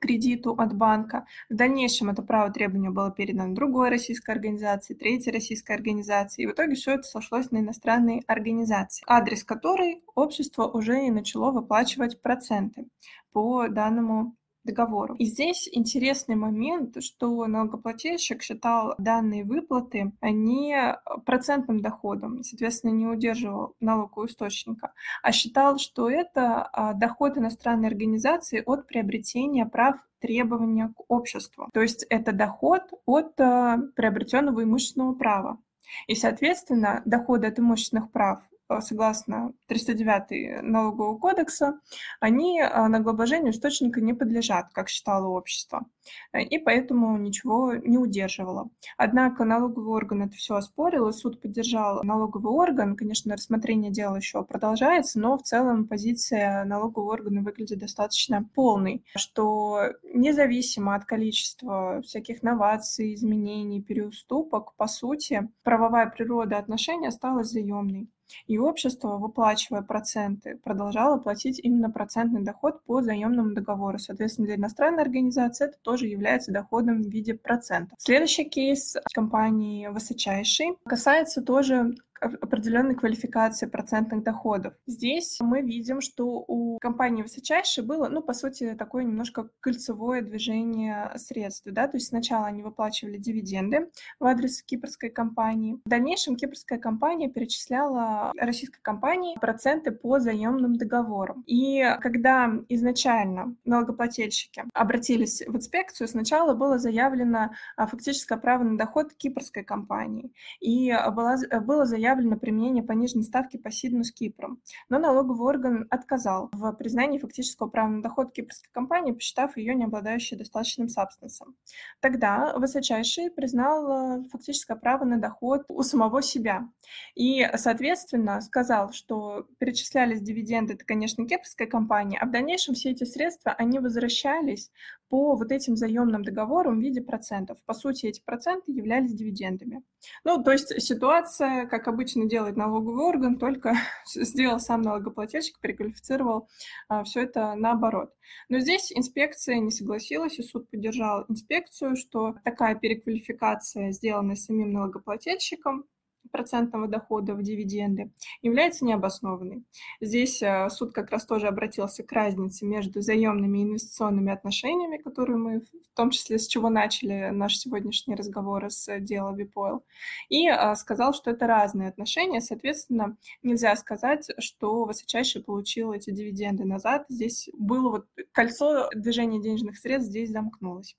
кредиту 0.00 0.52
от 0.52 0.74
банка. 0.74 1.26
В 1.50 1.54
дальнейшем 1.54 2.10
это 2.10 2.22
право 2.22 2.52
требования 2.52 2.90
было 2.90 3.10
передано 3.10 3.54
другой 3.54 3.90
российской 3.90 4.30
организации, 4.30 4.94
третьей 4.94 5.32
российской 5.32 5.72
организации. 5.72 6.42
И 6.42 6.46
в 6.46 6.52
итоге 6.52 6.74
все 6.74 6.94
это 6.94 7.02
сошлось 7.02 7.50
на 7.50 7.58
иностранные 7.58 8.22
организации, 8.28 9.04
адрес 9.08 9.44
которой 9.44 10.02
общество 10.14 10.66
уже 10.66 11.06
и 11.06 11.10
начало 11.10 11.50
выплачивать 11.50 12.22
проценты 12.22 12.86
по 13.32 13.68
данному 13.68 14.37
договору. 14.68 15.14
И 15.14 15.24
здесь 15.24 15.68
интересный 15.72 16.36
момент, 16.36 17.02
что 17.02 17.46
налогоплательщик 17.46 18.42
считал 18.42 18.94
данные 18.98 19.44
выплаты 19.44 20.12
не 20.22 20.96
процентным 21.24 21.80
доходом, 21.80 22.42
соответственно, 22.42 22.92
не 22.92 23.06
удерживал 23.06 23.74
налог 23.80 24.16
у 24.18 24.26
источника, 24.26 24.92
а 25.22 25.32
считал, 25.32 25.78
что 25.78 26.10
это 26.10 26.62
а, 26.62 26.94
доход 26.94 27.38
иностранной 27.38 27.88
организации 27.88 28.62
от 28.64 28.86
приобретения 28.86 29.66
прав 29.66 29.96
требования 30.20 30.92
к 30.96 31.02
обществу. 31.08 31.68
То 31.72 31.80
есть 31.80 32.04
это 32.10 32.32
доход 32.32 32.82
от 33.06 33.40
а, 33.40 33.78
приобретенного 33.96 34.64
имущественного 34.64 35.14
права. 35.14 35.58
И, 36.06 36.14
соответственно, 36.14 37.02
доходы 37.06 37.46
от 37.46 37.58
имущественных 37.58 38.10
прав 38.10 38.40
Э, 38.50 38.57
согласно 38.80 39.52
309 39.66 40.62
налогового 40.62 41.18
кодекса, 41.18 41.80
они 42.20 42.60
э, 42.60 42.86
налогообложению 42.88 43.52
источника 43.52 44.00
не 44.00 44.14
подлежат, 44.14 44.66
как 44.72 44.88
считало 44.88 45.28
общество, 45.28 45.86
э, 46.32 46.42
и 46.42 46.58
поэтому 46.58 47.16
ничего 47.16 47.74
не 47.74 47.98
удерживало. 47.98 48.70
Однако 48.96 49.44
налоговый 49.44 49.94
орган 49.94 50.22
это 50.22 50.36
все 50.36 50.56
оспорил, 50.56 51.08
и 51.08 51.12
суд 51.12 51.40
поддержал 51.40 52.02
налоговый 52.04 52.52
орган. 52.52 52.96
Конечно, 52.96 53.34
рассмотрение 53.34 53.90
дела 53.90 54.16
еще 54.16 54.44
продолжается, 54.44 55.18
но 55.18 55.38
в 55.38 55.42
целом 55.42 55.86
позиция 55.86 56.64
налогового 56.64 57.12
органа 57.12 57.42
выглядит 57.42 57.78
достаточно 57.78 58.48
полной, 58.54 59.04
что 59.16 59.92
независимо 60.14 60.94
от 60.94 61.04
количества 61.04 62.02
всяких 62.02 62.42
новаций, 62.42 63.14
изменений, 63.14 63.82
переуступок, 63.82 64.74
по 64.76 64.86
сути, 64.86 65.48
правовая 65.62 66.08
природа 66.08 66.58
отношений 66.58 67.08
осталась 67.08 67.48
заемной. 67.48 68.08
И 68.46 68.58
общество, 68.58 69.18
выплачивая 69.18 69.82
проценты, 69.82 70.58
продолжало 70.62 71.18
платить 71.18 71.60
именно 71.62 71.90
процентный 71.90 72.42
доход 72.42 72.82
по 72.84 73.02
заемному 73.02 73.54
договору. 73.54 73.98
Соответственно, 73.98 74.46
для 74.46 74.56
иностранной 74.56 75.02
организации 75.02 75.66
это 75.66 75.78
тоже 75.82 76.06
является 76.06 76.52
доходом 76.52 77.02
в 77.02 77.08
виде 77.08 77.34
процента. 77.34 77.94
Следующий 77.98 78.44
кейс 78.44 78.96
компании 79.12 79.88
«Высочайший» 79.88 80.76
касается 80.84 81.42
тоже 81.42 81.94
определенной 82.20 82.94
квалификации 82.94 83.66
процентных 83.66 84.22
доходов. 84.22 84.74
Здесь 84.86 85.38
мы 85.40 85.62
видим, 85.62 86.00
что 86.00 86.44
у 86.46 86.78
компании 86.78 87.22
высочайшей 87.22 87.84
было, 87.84 88.08
ну, 88.08 88.22
по 88.22 88.32
сути, 88.32 88.74
такое 88.74 89.04
немножко 89.04 89.48
кольцевое 89.60 90.22
движение 90.22 91.12
средств, 91.16 91.66
да, 91.66 91.86
то 91.86 91.96
есть 91.96 92.08
сначала 92.08 92.46
они 92.46 92.62
выплачивали 92.62 93.18
дивиденды 93.18 93.90
в 94.18 94.24
адрес 94.24 94.62
кипрской 94.62 95.10
компании. 95.10 95.78
В 95.84 95.88
дальнейшем 95.88 96.36
кипрская 96.36 96.78
компания 96.78 97.28
перечисляла 97.28 98.32
российской 98.36 98.80
компании 98.80 99.38
проценты 99.38 99.90
по 99.90 100.18
заемным 100.18 100.76
договорам. 100.76 101.44
И 101.46 101.84
когда 102.00 102.52
изначально 102.68 103.54
налогоплательщики 103.64 104.64
обратились 104.74 105.42
в 105.46 105.56
инспекцию, 105.56 106.08
сначала 106.08 106.54
было 106.54 106.78
заявлено 106.78 107.50
а, 107.76 107.86
фактическое 107.86 108.38
право 108.38 108.64
на 108.64 108.76
доход 108.76 109.12
кипрской 109.14 109.62
компании, 109.62 110.32
и 110.60 110.92
была, 111.12 111.36
было 111.60 111.84
заявлено 111.84 112.07
заявлено 112.08 112.38
применение 112.38 112.82
пониженной 112.82 113.24
ставки 113.24 113.58
по 113.58 113.70
Сидну 113.70 114.02
с 114.02 114.10
Кипром, 114.10 114.62
но 114.88 114.98
налоговый 114.98 115.46
орган 115.46 115.86
отказал 115.90 116.48
в 116.52 116.72
признании 116.72 117.18
фактического 117.18 117.68
права 117.68 117.88
на 117.88 118.02
доход 118.02 118.32
кипрской 118.32 118.70
компании, 118.72 119.12
посчитав 119.12 119.56
ее 119.56 119.74
не 119.74 119.84
обладающей 119.84 120.36
достаточным 120.36 120.88
сабстансом. 120.88 121.54
Тогда 122.00 122.54
высочайший 122.56 123.30
признал 123.30 124.22
э, 124.22 124.28
фактическое 124.30 124.76
право 124.76 125.04
на 125.04 125.20
доход 125.20 125.64
у 125.68 125.82
самого 125.82 126.22
себя 126.22 126.68
и, 127.14 127.46
соответственно, 127.56 128.40
сказал, 128.40 128.92
что 128.92 129.46
перечислялись 129.58 130.22
дивиденды, 130.22 130.74
это, 130.74 130.84
конечно, 130.84 131.26
кипрская 131.26 131.68
компания, 131.68 132.18
а 132.18 132.26
в 132.26 132.30
дальнейшем 132.30 132.74
все 132.74 132.90
эти 132.90 133.04
средства, 133.04 133.52
они 133.52 133.78
возвращались 133.78 134.70
по 135.08 135.36
вот 135.36 135.52
этим 135.52 135.76
заемным 135.76 136.22
договорам 136.22 136.78
в 136.78 136.82
виде 136.82 137.00
процентов. 137.00 137.58
По 137.64 137.74
сути, 137.74 138.06
эти 138.06 138.20
проценты 138.24 138.72
являлись 138.72 139.14
дивидендами. 139.14 139.82
Ну, 140.24 140.42
то 140.42 140.52
есть 140.52 140.80
ситуация, 140.82 141.66
как 141.66 141.88
обычно 141.88 141.97
делает 142.04 142.56
налоговый 142.56 143.04
орган, 143.04 143.38
только 143.38 143.74
сделал 144.06 144.60
сам 144.60 144.82
налогоплательщик, 144.82 145.58
переквалифицировал 145.60 146.48
а, 146.88 147.04
все 147.04 147.22
это 147.22 147.54
наоборот. 147.54 148.12
Но 148.48 148.58
здесь 148.58 148.92
инспекция 148.92 149.58
не 149.58 149.70
согласилась, 149.70 150.38
и 150.38 150.42
суд 150.42 150.70
поддержал 150.70 151.24
инспекцию, 151.28 151.96
что 151.96 152.34
такая 152.44 152.74
переквалификация, 152.74 153.92
сделанная 153.92 154.36
самим 154.36 154.72
налогоплательщиком, 154.72 155.84
процентного 156.30 156.88
дохода 156.88 157.34
в 157.34 157.42
дивиденды 157.42 158.10
является 158.42 158.84
необоснованной. 158.84 159.64
Здесь 160.00 160.42
э, 160.42 160.68
суд 160.70 160.92
как 160.92 161.10
раз 161.10 161.26
тоже 161.26 161.48
обратился 161.48 162.02
к 162.02 162.12
разнице 162.12 162.64
между 162.64 163.00
заемными 163.00 163.58
и 163.58 163.62
инвестиционными 163.62 164.32
отношениями, 164.32 164.98
которые 164.98 165.36
мы 165.36 165.60
в 165.60 165.96
том 165.96 166.10
числе 166.10 166.38
с 166.38 166.46
чего 166.46 166.68
начали 166.68 167.30
наш 167.30 167.56
сегодняшний 167.56 168.14
разговор 168.14 168.70
с 168.70 168.98
дела 169.00 169.34
Випойл, 169.34 169.84
и 170.28 170.48
э, 170.48 170.74
сказал, 170.76 171.14
что 171.14 171.30
это 171.30 171.46
разные 171.46 171.88
отношения, 171.88 172.40
соответственно, 172.40 173.16
нельзя 173.42 173.74
сказать, 173.76 174.28
что 174.38 174.84
высочайший 174.84 175.42
получил 175.42 175.92
эти 175.92 176.10
дивиденды 176.10 176.64
назад. 176.64 177.04
Здесь 177.08 177.48
было 177.52 177.90
вот 177.90 178.06
кольцо 178.32 178.88
движения 178.94 179.40
денежных 179.40 179.76
средств 179.78 180.10
здесь 180.10 180.30
замкнулось. 180.30 180.96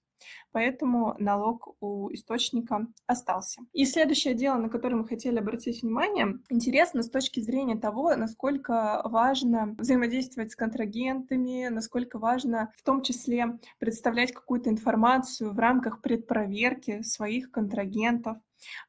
Поэтому 0.52 1.16
налог 1.20 1.76
у 1.82 2.12
источника 2.14 2.88
остался. 3.08 3.62
И 3.74 3.86
следующее 3.86 4.34
дело, 4.34 4.58
на 4.58 4.70
которое 4.70 4.96
мы 4.96 5.08
хотели 5.08 5.40
обратить 5.40 5.82
внимание, 5.82 6.40
интересно 6.50 7.04
с 7.04 7.10
точки 7.10 7.40
зрения 7.40 7.78
того, 7.78 8.16
насколько 8.16 9.02
важно 9.06 9.76
взаимодействовать 9.78 10.52
с 10.52 10.56
контрагентами, 10.56 11.68
насколько 11.70 12.20
важно 12.20 12.72
в 12.76 12.84
том 12.84 13.02
числе 13.02 13.60
представлять 13.80 14.32
какую-то 14.32 14.70
информацию 14.70 15.54
в 15.54 15.60
рамках 15.60 16.02
предпроверки 16.02 17.02
своих 17.02 17.52
контрагентов, 17.52 18.38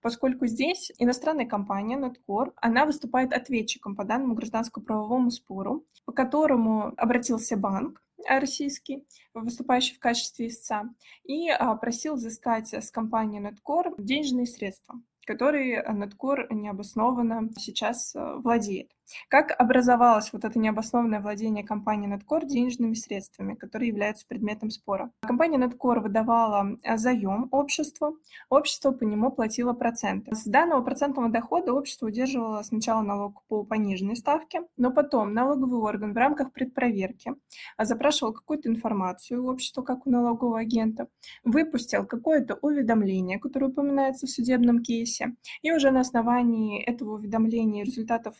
поскольку 0.02 0.46
здесь 0.46 0.92
иностранная 0.98 1.46
компания 1.46 1.96
Netcore, 1.96 2.52
она 2.56 2.86
выступает 2.86 3.32
ответчиком 3.32 3.96
по 3.96 4.04
данному 4.04 4.34
гражданско-правовому 4.34 5.30
спору, 5.30 5.84
по 6.04 6.12
которому 6.12 6.92
обратился 6.96 7.56
банк, 7.56 8.02
российский, 8.28 9.06
выступающий 9.34 9.94
в 9.94 9.98
качестве 9.98 10.48
истца, 10.48 10.92
и 11.24 11.48
а, 11.48 11.74
просил 11.76 12.14
взыскать 12.14 12.72
с 12.72 12.90
компании 12.90 13.40
Netcore 13.40 13.94
денежные 13.98 14.46
средства, 14.46 15.00
которые 15.26 15.84
Netcore 15.84 16.46
необоснованно 16.50 17.50
сейчас 17.58 18.14
э, 18.14 18.34
владеет. 18.36 18.90
Как 19.28 19.54
образовалось 19.58 20.32
вот 20.32 20.44
это 20.44 20.58
необоснованное 20.58 21.20
владение 21.20 21.64
компании 21.64 22.12
Netcore 22.12 22.46
денежными 22.46 22.94
средствами, 22.94 23.54
которые 23.54 23.88
являются 23.88 24.26
предметом 24.26 24.70
спора? 24.70 25.10
Компания 25.20 25.58
Netcore 25.58 26.00
выдавала 26.00 26.76
э, 26.82 26.96
заем 26.96 27.48
обществу, 27.50 28.18
общество 28.48 28.92
по 28.92 29.04
нему 29.04 29.30
платило 29.30 29.72
проценты. 29.72 30.34
С 30.34 30.44
данного 30.44 30.82
процентного 30.82 31.28
дохода 31.28 31.72
общество 31.72 32.06
удерживало 32.06 32.62
сначала 32.62 33.02
налог 33.02 33.42
по 33.48 33.64
пониженной 33.64 34.16
ставке, 34.16 34.62
но 34.76 34.90
потом 34.90 35.32
налоговый 35.34 35.80
орган 35.80 36.12
в 36.12 36.16
рамках 36.16 36.52
предпроверки 36.52 37.34
э, 37.78 37.84
запрашивал 37.84 38.32
какую-то 38.32 38.68
информацию 38.68 39.44
у 39.44 39.50
общества, 39.50 39.82
как 39.82 40.06
у 40.06 40.10
налогового 40.10 40.58
агента, 40.58 41.08
выпустил 41.44 42.06
какое-то 42.06 42.54
уведомление, 42.62 43.38
которое 43.38 43.66
упоминается 43.66 44.26
в 44.26 44.30
судебном 44.30 44.82
кейсе, 44.82 45.34
и 45.62 45.72
уже 45.72 45.90
на 45.90 46.00
основании 46.00 46.82
этого 46.82 47.14
уведомления 47.14 47.82
и 47.82 47.86
результатов 47.86 48.34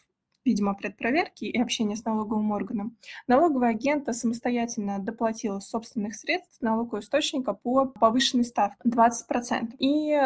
видимо, 0.45 0.75
предпроверки 0.75 1.45
и 1.45 1.61
общения 1.61 1.97
с 1.97 2.05
налоговым 2.05 2.51
органом, 2.53 2.97
налоговый 3.27 3.71
агент 3.71 4.15
самостоятельно 4.15 4.99
доплатил 4.99 5.59
из 5.59 5.69
собственных 5.69 6.15
средств 6.15 6.61
налогового 6.61 7.01
источника 7.01 7.55
по 7.55 7.87
повышенной 7.87 8.45
ставке 8.45 8.89
20%. 8.89 9.75
И 9.79 10.17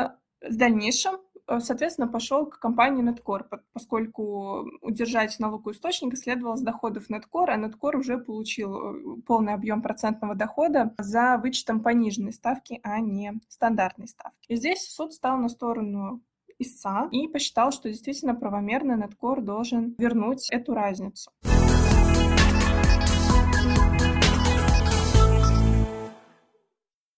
в 0.40 0.56
дальнейшем 0.56 1.16
э, 1.46 1.60
соответственно, 1.60 2.08
пошел 2.08 2.46
к 2.46 2.58
компании 2.58 3.04
Netcore, 3.04 3.44
поскольку 3.72 4.68
удержать 4.82 5.38
налоговый 5.38 5.72
источник 5.72 6.16
следовало 6.16 6.56
с 6.56 6.62
доходов 6.62 7.10
Netcore, 7.10 7.48
а 7.48 7.58
Netcore 7.58 7.96
уже 7.96 8.18
получил 8.18 8.76
э, 8.76 9.22
полный 9.26 9.54
объем 9.54 9.82
процентного 9.82 10.34
дохода 10.34 10.94
за 10.98 11.38
вычетом 11.38 11.80
пониженной 11.80 12.32
ставки, 12.32 12.80
а 12.82 13.00
не 13.00 13.40
стандартной 13.48 14.08
ставки. 14.08 14.46
И 14.48 14.56
здесь 14.56 14.88
суд 14.88 15.12
стал 15.12 15.38
на 15.38 15.48
сторону 15.48 16.22
истца 16.58 17.08
и 17.12 17.28
посчитал, 17.28 17.72
что 17.72 17.88
действительно 17.88 18.34
правомерно 18.34 18.96
Неткор 18.96 19.40
должен 19.40 19.94
вернуть 19.98 20.48
эту 20.50 20.74
разницу. 20.74 21.30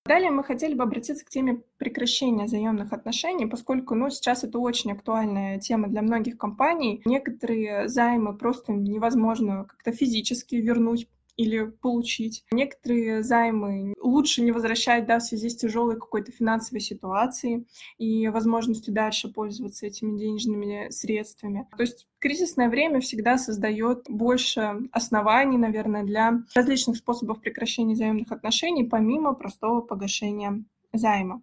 Далее 0.06 0.30
мы 0.30 0.44
хотели 0.44 0.74
бы 0.74 0.84
обратиться 0.84 1.24
к 1.24 1.28
теме 1.28 1.62
прекращения 1.78 2.46
заемных 2.46 2.92
отношений, 2.92 3.46
поскольку 3.46 3.96
ну, 3.96 4.08
сейчас 4.08 4.44
это 4.44 4.60
очень 4.60 4.92
актуальная 4.92 5.58
тема 5.58 5.88
для 5.88 6.00
многих 6.00 6.38
компаний. 6.38 7.02
Некоторые 7.04 7.88
займы 7.88 8.36
просто 8.36 8.72
невозможно 8.72 9.64
как-то 9.64 9.90
физически 9.90 10.54
вернуть 10.56 11.08
или 11.36 11.64
получить. 11.64 12.44
Некоторые 12.50 13.22
займы 13.22 13.94
лучше 14.00 14.42
не 14.42 14.52
возвращать 14.52 15.06
да, 15.06 15.18
в 15.18 15.22
связи 15.22 15.48
с 15.48 15.56
тяжелой 15.56 15.96
какой-то 15.96 16.32
финансовой 16.32 16.80
ситуацией 16.80 17.66
и 17.98 18.28
возможностью 18.28 18.94
дальше 18.94 19.32
пользоваться 19.32 19.86
этими 19.86 20.18
денежными 20.18 20.90
средствами. 20.90 21.68
То 21.76 21.82
есть 21.82 22.06
кризисное 22.18 22.68
время 22.68 23.00
всегда 23.00 23.38
создает 23.38 24.06
больше 24.08 24.88
оснований, 24.92 25.58
наверное, 25.58 26.04
для 26.04 26.42
различных 26.54 26.96
способов 26.96 27.40
прекращения 27.40 27.94
взаимных 27.94 28.32
отношений, 28.32 28.84
помимо 28.84 29.34
простого 29.34 29.80
погашения 29.80 30.64
займа. 30.92 31.42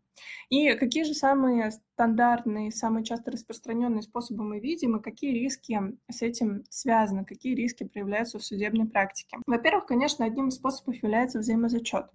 И 0.49 0.73
какие 0.75 1.03
же 1.03 1.13
самые 1.13 1.71
стандартные, 1.71 2.71
самые 2.71 3.03
часто 3.03 3.31
распространенные 3.31 4.01
способы 4.01 4.43
мы 4.43 4.59
видим, 4.59 4.97
и 4.97 5.01
какие 5.01 5.31
риски 5.31 5.79
с 6.09 6.21
этим 6.21 6.63
связаны, 6.69 7.25
какие 7.25 7.55
риски 7.55 7.83
проявляются 7.83 8.39
в 8.39 8.43
судебной 8.43 8.87
практике? 8.87 9.37
Во-первых, 9.45 9.85
конечно, 9.85 10.25
одним 10.25 10.49
из 10.49 10.55
способов 10.55 10.95
является 11.01 11.39
взаимозачет. 11.39 12.05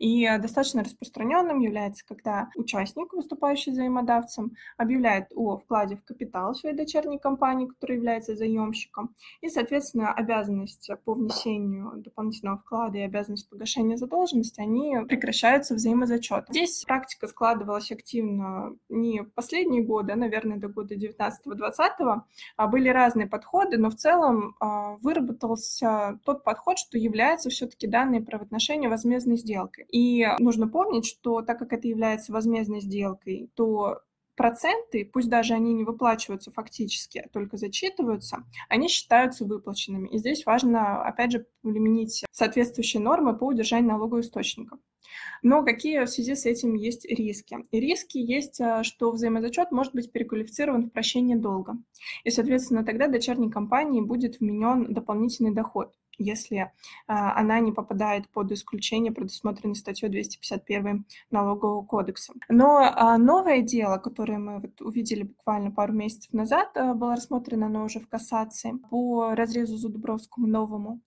И 0.00 0.28
достаточно 0.38 0.82
распространенным 0.82 1.60
является, 1.60 2.04
когда 2.04 2.50
участник, 2.56 3.12
выступающий 3.12 3.70
взаимодавцем, 3.70 4.56
объявляет 4.76 5.28
о 5.36 5.56
вкладе 5.56 5.94
в 5.94 6.02
капитал 6.02 6.52
своей 6.56 6.74
дочерней 6.74 7.20
компании, 7.20 7.68
которая 7.68 7.98
является 7.98 8.34
заемщиком, 8.34 9.14
и, 9.40 9.48
соответственно, 9.48 10.12
обязанность 10.12 10.90
по 11.04 11.14
внесению 11.14 11.92
дополнительного 11.98 12.58
вклада 12.58 12.98
и 12.98 13.02
обязанность 13.02 13.48
погашения 13.48 13.96
задолженности, 13.96 14.60
они 14.60 14.96
прекращаются 15.08 15.76
взаимозачетом. 15.76 16.52
Здесь 16.52 16.82
практика 16.84 17.28
складывалась 17.32 17.90
активно 17.90 18.76
не 18.88 19.24
последние 19.24 19.82
годы, 19.82 20.12
а, 20.12 20.16
наверное, 20.16 20.58
до 20.58 20.68
года 20.68 20.94
19-20, 20.94 22.20
а 22.56 22.66
были 22.68 22.88
разные 22.88 23.26
подходы, 23.26 23.78
но 23.78 23.90
в 23.90 23.96
целом 23.96 24.54
а, 24.60 24.96
выработался 24.98 26.20
тот 26.24 26.44
подход, 26.44 26.78
что 26.78 26.98
является 26.98 27.50
все-таки 27.50 27.86
данные 27.86 28.20
правоотношения 28.20 28.88
возмездной 28.88 29.36
сделкой. 29.36 29.86
И 29.90 30.26
нужно 30.38 30.68
помнить, 30.68 31.06
что 31.06 31.42
так 31.42 31.58
как 31.58 31.72
это 31.72 31.88
является 31.88 32.32
возмездной 32.32 32.80
сделкой, 32.80 33.50
то 33.54 34.02
проценты, 34.36 35.04
пусть 35.04 35.28
даже 35.28 35.54
они 35.54 35.72
не 35.74 35.84
выплачиваются 35.84 36.50
фактически, 36.50 37.18
а 37.18 37.28
только 37.28 37.56
зачитываются, 37.56 38.44
они 38.68 38.88
считаются 38.88 39.44
выплаченными. 39.44 40.08
И 40.08 40.18
здесь 40.18 40.46
важно, 40.46 41.02
опять 41.04 41.32
же, 41.32 41.46
применить 41.62 42.24
соответствующие 42.30 43.02
нормы 43.02 43.36
по 43.36 43.44
удержанию 43.44 43.90
налогового 43.90 44.20
источника. 44.20 44.78
Но 45.42 45.64
какие 45.64 46.04
в 46.04 46.08
связи 46.08 46.34
с 46.34 46.46
этим 46.46 46.74
есть 46.74 47.04
риски? 47.04 47.58
И 47.70 47.80
риски 47.80 48.18
есть, 48.18 48.60
а, 48.60 48.84
что 48.84 49.10
взаимозачет 49.10 49.70
может 49.72 49.94
быть 49.94 50.12
переквалифицирован 50.12 50.86
в 50.86 50.90
прощение 50.90 51.36
долга. 51.36 51.76
И, 52.24 52.30
соответственно, 52.30 52.84
тогда 52.84 53.08
дочерней 53.08 53.50
компании 53.50 54.00
будет 54.00 54.40
вменен 54.40 54.92
дополнительный 54.92 55.52
доход 55.52 55.94
если 56.18 56.70
а, 57.06 57.38
она 57.38 57.60
не 57.60 57.72
попадает 57.72 58.28
под 58.28 58.52
исключение, 58.52 59.12
предусмотренное 59.12 59.74
статьей 59.74 60.10
251 60.10 61.06
Налогового 61.30 61.84
кодекса. 61.84 62.32
Но 62.48 62.78
а, 62.78 63.18
новое 63.18 63.62
дело, 63.62 63.98
которое 63.98 64.38
мы 64.38 64.60
вот 64.60 64.80
увидели 64.80 65.24
буквально 65.24 65.70
пару 65.70 65.92
месяцев 65.92 66.32
назад, 66.32 66.76
а, 66.76 66.94
было 66.94 67.16
рассмотрено, 67.16 67.66
оно 67.66 67.84
уже 67.84 68.00
в 68.00 68.08
кассации 68.08 68.72
по 68.90 69.34
разрезу 69.34 69.76
Зудобровскому 69.76 70.46
новому. 70.46 71.00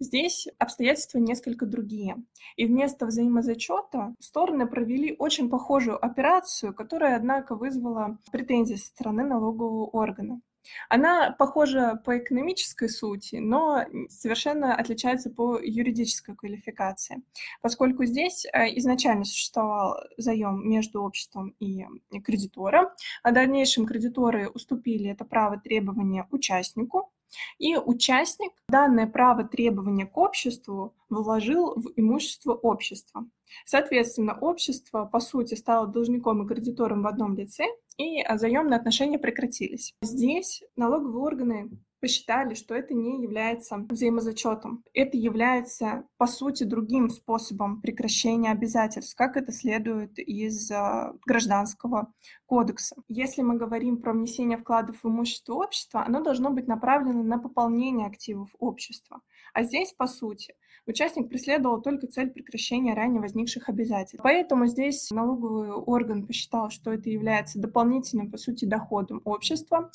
Здесь 0.00 0.48
обстоятельства 0.58 1.18
несколько 1.18 1.66
другие. 1.66 2.16
И 2.56 2.64
вместо 2.64 3.04
взаимозачета 3.04 4.14
стороны 4.18 4.66
провели 4.66 5.14
очень 5.18 5.50
похожую 5.50 6.02
операцию, 6.02 6.74
которая, 6.74 7.16
однако, 7.16 7.54
вызвала 7.54 8.18
претензии 8.32 8.76
со 8.76 8.86
стороны 8.86 9.24
налогового 9.24 9.84
органа. 9.84 10.40
Она 10.88 11.32
похожа 11.32 12.00
по 12.04 12.18
экономической 12.18 12.88
сути, 12.88 13.36
но 13.36 13.84
совершенно 14.08 14.74
отличается 14.74 15.30
по 15.30 15.58
юридической 15.58 16.34
квалификации, 16.34 17.22
поскольку 17.60 18.04
здесь 18.04 18.46
э, 18.46 18.76
изначально 18.78 19.24
существовал 19.24 19.96
заем 20.16 20.68
между 20.68 21.02
обществом 21.02 21.54
и 21.60 21.86
кредитором, 22.24 22.88
а 23.22 23.30
в 23.30 23.34
дальнейшем 23.34 23.86
кредиторы 23.86 24.48
уступили 24.48 25.10
это 25.10 25.24
право 25.24 25.58
требования 25.58 26.26
участнику, 26.30 27.10
и 27.58 27.76
участник 27.76 28.52
данное 28.68 29.06
право 29.06 29.44
требования 29.44 30.06
к 30.06 30.16
обществу 30.16 30.94
вложил 31.08 31.74
в 31.74 31.92
имущество 31.96 32.54
общества. 32.54 33.26
Соответственно, 33.64 34.38
общество, 34.38 35.04
по 35.04 35.20
сути, 35.20 35.54
стало 35.54 35.86
должником 35.86 36.44
и 36.44 36.48
кредитором 36.48 37.02
в 37.02 37.06
одном 37.06 37.34
лице, 37.34 37.64
и 37.96 38.24
заемные 38.36 38.78
отношения 38.78 39.18
прекратились. 39.18 39.92
Здесь 40.02 40.62
налоговые 40.76 41.22
органы 41.22 41.70
посчитали, 42.00 42.54
что 42.54 42.74
это 42.74 42.94
не 42.94 43.22
является 43.22 43.76
взаимозачетом. 43.88 44.84
Это 44.94 45.16
является, 45.16 46.04
по 46.16 46.26
сути, 46.26 46.64
другим 46.64 47.10
способом 47.10 47.80
прекращения 47.80 48.50
обязательств, 48.50 49.14
как 49.16 49.36
это 49.36 49.52
следует 49.52 50.18
из 50.18 50.70
а, 50.70 51.14
гражданского 51.26 52.12
кодекса. 52.46 52.96
Если 53.08 53.42
мы 53.42 53.56
говорим 53.56 53.98
про 53.98 54.12
внесение 54.12 54.58
вкладов 54.58 55.02
в 55.02 55.08
имущество 55.08 55.54
общества, 55.54 56.04
оно 56.04 56.22
должно 56.22 56.50
быть 56.50 56.66
направлено 56.66 57.22
на 57.22 57.38
пополнение 57.38 58.06
активов 58.06 58.48
общества. 58.58 59.20
А 59.52 59.62
здесь, 59.62 59.92
по 59.92 60.06
сути, 60.06 60.54
участник 60.90 61.28
преследовал 61.28 61.80
только 61.80 62.06
цель 62.06 62.30
прекращения 62.30 62.94
ранее 62.94 63.20
возникших 63.20 63.68
обязательств. 63.68 64.20
Поэтому 64.22 64.66
здесь 64.66 65.10
налоговый 65.10 65.70
орган 65.70 66.26
посчитал, 66.26 66.70
что 66.70 66.92
это 66.92 67.08
является 67.10 67.58
дополнительным, 67.58 68.30
по 68.30 68.36
сути, 68.36 68.64
доходом 68.64 69.22
общества. 69.24 69.90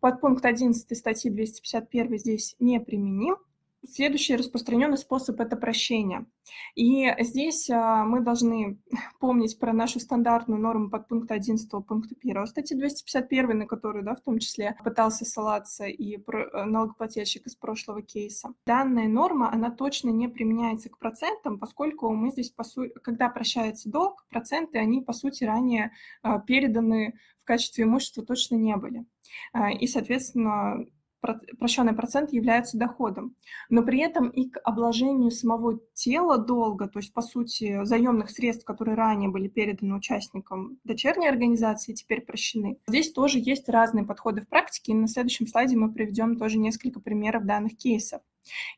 Под 0.00 0.20
пункт 0.20 0.44
11 0.44 0.96
статьи 0.96 1.30
251 1.30 2.18
здесь 2.18 2.56
не 2.58 2.80
применим, 2.80 3.36
Следующий 3.84 4.36
распространенный 4.36 4.96
способ– 4.96 5.40
это 5.40 5.56
прощение. 5.56 6.26
И 6.76 7.12
здесь 7.18 7.68
а, 7.68 8.04
мы 8.04 8.20
должны 8.20 8.78
помнить 9.20 9.58
про 9.58 9.72
нашу 9.72 9.98
стандартную 9.98 10.60
норму 10.60 10.88
подпункта 10.88 11.34
11 11.34 11.68
пункта 11.86 12.14
1 12.22 12.46
статьи 12.46 12.76
251, 12.76 13.58
на 13.58 13.66
которую, 13.66 14.04
да, 14.04 14.14
в 14.14 14.20
том 14.20 14.38
числе 14.38 14.76
пытался 14.84 15.24
ссылаться 15.24 15.86
и 15.86 16.16
э, 16.16 16.64
налогоплательщик 16.64 17.46
из 17.46 17.56
прошлого 17.56 18.02
кейса. 18.02 18.54
Данная 18.66 19.08
норма, 19.08 19.52
она 19.52 19.70
точно 19.70 20.10
не 20.10 20.28
применяется 20.28 20.88
к 20.88 20.98
процентам, 20.98 21.58
поскольку 21.58 22.08
мы 22.10 22.30
здесь, 22.30 22.50
по 22.50 22.62
сути, 22.62 22.92
когда 23.02 23.28
прощается 23.28 23.90
долг, 23.90 24.24
проценты, 24.30 24.78
они, 24.78 25.00
по 25.00 25.12
сути, 25.12 25.42
ранее 25.42 25.90
а, 26.22 26.38
переданы 26.38 27.18
в 27.40 27.44
качестве 27.44 27.82
имущества 27.82 28.24
точно 28.24 28.54
не 28.54 28.76
были. 28.76 29.04
А, 29.52 29.72
и, 29.72 29.88
соответственно, 29.88 30.86
прощенный 31.58 31.94
процент 31.94 32.32
является 32.32 32.76
доходом. 32.76 33.34
Но 33.70 33.82
при 33.82 34.00
этом 34.00 34.28
и 34.28 34.50
к 34.50 34.60
обложению 34.64 35.30
самого 35.30 35.80
тела 35.94 36.38
долга, 36.38 36.88
то 36.88 36.98
есть, 36.98 37.12
по 37.14 37.22
сути, 37.22 37.84
заемных 37.84 38.30
средств, 38.30 38.64
которые 38.64 38.96
ранее 38.96 39.30
были 39.30 39.48
переданы 39.48 39.94
участникам 39.94 40.78
дочерней 40.84 41.28
организации, 41.28 41.94
теперь 41.94 42.22
прощены. 42.22 42.78
Здесь 42.86 43.12
тоже 43.12 43.38
есть 43.38 43.68
разные 43.68 44.04
подходы 44.04 44.42
в 44.42 44.48
практике, 44.48 44.92
и 44.92 44.96
на 44.96 45.08
следующем 45.08 45.46
слайде 45.46 45.76
мы 45.76 45.92
приведем 45.92 46.36
тоже 46.36 46.58
несколько 46.58 47.00
примеров 47.00 47.44
данных 47.44 47.76
кейсов. 47.76 48.20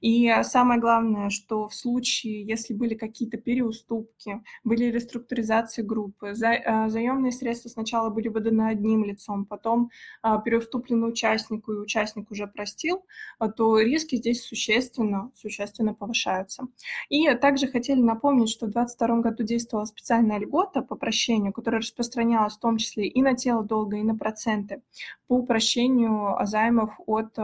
И 0.01 0.33
самое 0.43 0.81
главное, 0.81 1.31
что 1.31 1.69
в 1.69 1.75
случае, 1.75 2.43
если 2.45 2.75
были 2.75 2.95
какие-то 2.95 3.37
переуступки, 3.39 4.43
были 4.62 4.85
реструктуризации 4.85 5.83
группы, 5.83 6.35
за, 6.35 6.53
э, 6.53 6.89
заемные 6.89 7.33
средства 7.33 7.69
сначала 7.69 8.11
были 8.11 8.29
выданы 8.29 8.69
одним 8.69 9.05
лицом, 9.05 9.45
потом 9.45 9.91
а, 10.23 10.39
переуступлены 10.39 11.07
участнику, 11.07 11.73
и 11.73 11.79
участник 11.79 12.31
уже 12.31 12.47
простил, 12.47 13.05
а, 13.39 13.49
то 13.49 13.79
риски 13.79 14.17
здесь 14.17 14.45
существенно, 14.45 15.31
существенно 15.35 15.95
повышаются. 15.95 16.69
И 17.09 17.33
также 17.35 17.67
хотели 17.69 18.01
напомнить, 18.01 18.51
что 18.51 18.67
в 18.67 18.71
2022 18.71 19.21
году 19.21 19.43
действовала 19.45 19.85
специальная 19.85 20.39
льгота 20.39 20.83
по 20.83 20.97
прощению, 20.97 21.53
которая 21.53 21.81
распространялась 21.81 22.57
в 22.57 22.61
том 22.61 22.79
числе 22.79 23.07
и 23.07 23.23
на 23.23 23.35
тело 23.35 23.62
долга, 23.62 23.97
и 23.97 24.03
на 24.03 24.17
проценты 24.17 24.83
по 25.27 25.43
прощению 25.43 26.37
займов 26.47 26.91
от 27.07 27.39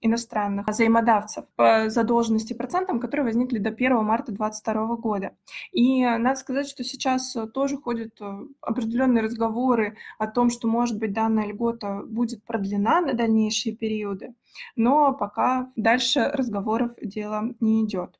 иностранных 0.00 0.68
взаимодавцев 0.68 1.44
задолженности 1.88 2.52
процентам, 2.52 3.00
которые 3.00 3.26
возникли 3.26 3.58
до 3.58 3.70
1 3.70 4.04
марта 4.04 4.32
2022 4.32 4.96
года. 4.96 5.30
И 5.72 6.04
надо 6.04 6.36
сказать, 6.36 6.68
что 6.68 6.84
сейчас 6.84 7.36
тоже 7.52 7.76
ходят 7.76 8.20
э, 8.20 8.40
определенные 8.60 9.22
разговоры 9.22 9.96
о 10.18 10.26
том, 10.26 10.50
что, 10.50 10.68
может 10.68 10.98
быть, 10.98 11.12
данная 11.12 11.46
льгота 11.46 12.02
будет 12.06 12.44
продлена 12.44 13.00
на 13.00 13.14
дальнейшие 13.14 13.74
периоды, 13.74 14.34
но 14.74 15.12
пока 15.12 15.70
дальше 15.76 16.30
разговоров 16.32 16.92
дело 17.00 17.54
не 17.60 17.84
идет. 17.84 18.18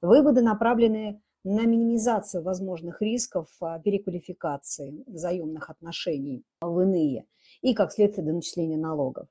Выводы 0.00 0.42
направлены 0.42 1.20
на 1.44 1.62
минимизацию 1.66 2.42
возможных 2.42 3.02
рисков 3.02 3.48
а, 3.60 3.78
переквалификации 3.78 5.04
заемных 5.06 5.70
отношений 5.70 6.44
в 6.60 6.80
иные 6.80 7.26
и, 7.60 7.74
как 7.74 7.92
следствие, 7.92 8.26
до 8.26 8.32
начисления 8.32 8.78
налогов. 8.78 9.28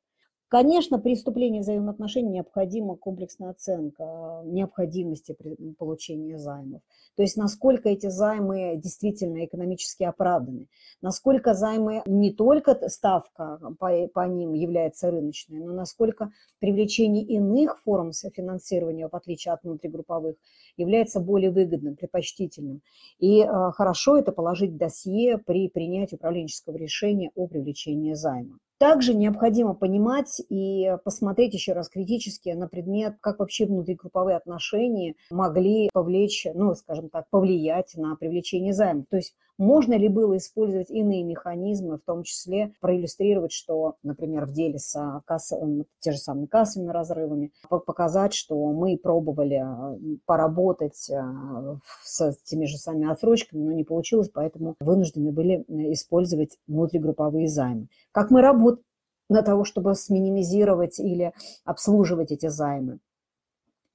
Конечно, 0.52 1.00
при 1.00 1.16
вступлении 1.16 1.60
в 1.60 1.62
взаимоотношения 1.62 2.30
необходима 2.30 2.98
комплексная 2.98 3.52
оценка 3.52 4.42
необходимости 4.44 5.34
получения 5.80 6.38
займов. 6.38 6.82
То 7.16 7.24
есть 7.24 7.38
насколько 7.38 7.88
эти 7.88 8.10
займы 8.10 8.76
действительно 8.76 9.46
экономически 9.46 10.04
оправданы, 10.04 10.68
насколько 11.02 11.54
займы 11.54 12.04
не 12.06 12.34
только 12.34 12.78
ставка 12.90 13.62
по, 13.80 14.08
по 14.10 14.28
ним 14.28 14.52
является 14.52 15.10
рыночной, 15.10 15.60
но 15.60 15.72
насколько 15.72 16.34
привлечение 16.60 17.24
иных 17.24 17.80
форм 17.80 18.12
финансирования, 18.12 19.08
в 19.08 19.16
отличие 19.16 19.54
от 19.54 19.64
внутригрупповых, 19.64 20.36
является 20.76 21.22
более 21.22 21.52
выгодным, 21.52 21.96
предпочтительным. 21.96 22.82
И 23.20 23.40
э, 23.40 23.72
хорошо 23.72 24.18
это 24.18 24.34
положить 24.34 24.72
в 24.72 24.78
досье 24.78 25.38
при 25.38 25.70
принятии 25.70 26.16
управленческого 26.16 26.76
решения 26.76 27.32
о 27.36 27.48
привлечении 27.48 28.12
займа. 28.16 28.60
Также 28.82 29.14
необходимо 29.14 29.76
понимать 29.76 30.42
и 30.50 30.98
посмотреть 31.06 31.54
еще 31.54 31.74
раз 31.74 31.88
критически 31.88 32.50
на 32.50 32.68
предмет, 32.68 33.18
как 33.22 33.38
вообще 33.38 33.68
внутригрупповые 33.68 34.36
отношения 34.36 35.14
могли 35.30 35.92
повлечь, 35.94 36.48
ну, 36.56 36.74
скажем 36.74 37.10
так, 37.10 37.30
повлиять 37.30 37.96
на 37.96 38.16
привлечение 38.16 38.74
займов. 38.74 39.06
То 39.08 39.18
есть 39.18 39.36
можно 39.58 39.94
ли 39.94 40.08
было 40.08 40.38
использовать 40.38 40.90
иные 40.90 41.24
механизмы, 41.24 41.98
в 41.98 42.04
том 42.04 42.24
числе 42.24 42.74
проиллюстрировать, 42.80 43.52
что, 43.52 43.96
например, 44.04 44.46
в 44.46 44.54
деле 44.54 44.80
с 44.80 45.22
кассовыми, 45.26 45.86
те 46.00 46.12
же 46.12 46.18
самыми 46.18 46.46
кассовыми 46.48 46.90
разрывами, 46.90 47.52
показать, 47.70 48.34
что 48.34 48.56
мы 48.72 48.98
пробовали 48.98 49.64
поработать 50.26 50.96
с 50.96 52.38
теми 52.46 52.66
же 52.66 52.78
самыми 52.78 53.12
отсрочками, 53.12 53.62
но 53.62 53.72
не 53.72 53.84
получилось, 53.84 54.30
поэтому 54.30 54.76
вынуждены 54.80 55.32
были 55.32 55.64
использовать 55.94 56.58
внутригрупповые 56.68 57.48
займы. 57.48 57.88
Как 58.12 58.32
мы 58.32 58.42
работаем 58.42 58.86
на 59.30 59.44
того, 59.44 59.64
чтобы 59.64 59.96
сминимизировать 59.96 61.00
или 61.00 61.34
обслуживать 61.64 62.32
эти 62.32 62.48
займы. 62.48 63.00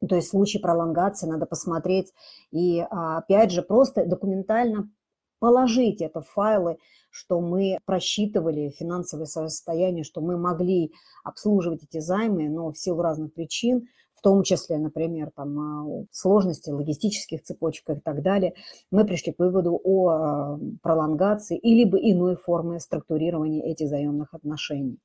То 0.07 0.15
есть 0.15 0.29
в 0.29 0.31
случае 0.31 0.63
пролонгации 0.63 1.27
надо 1.27 1.47
посмотреть 1.47 2.13
и, 2.51 2.87
опять 2.91 3.51
же, 3.51 3.63
просто 3.63 4.07
документально 4.07 4.91
положить 5.39 6.01
это 6.01 6.21
в 6.21 6.29
файлы, 6.29 6.79
что 7.11 7.41
мы 7.41 7.79
просчитывали 7.87 8.71
финансовое 8.71 9.27
состояние, 9.27 10.05
что 10.05 10.21
мы 10.21 10.37
могли 10.37 10.93
обслуживать 11.25 11.85
эти 11.85 12.01
займы, 12.01 12.49
но 12.49 12.73
в 12.73 12.79
силу 12.79 13.03
разных 13.03 13.33
причин, 13.33 13.89
в 14.15 14.23
том 14.23 14.43
числе, 14.43 14.79
например, 14.79 15.31
там, 15.35 15.59
а, 15.59 16.05
сложности 16.11 16.71
логистических 16.71 17.43
цепочек 17.43 17.91
и 17.91 18.01
так 18.01 18.23
далее, 18.23 18.55
мы 18.91 19.05
пришли 19.05 19.33
к 19.33 19.39
выводу 19.39 19.81
о 19.83 20.09
а, 20.09 20.59
пролонгации 20.83 21.57
или 21.59 21.85
бы 21.85 21.99
иной 21.99 22.37
формы 22.37 22.81
структурирования 22.81 23.63
этих 23.63 23.89
заемных 23.89 24.33
отношений. 24.35 24.99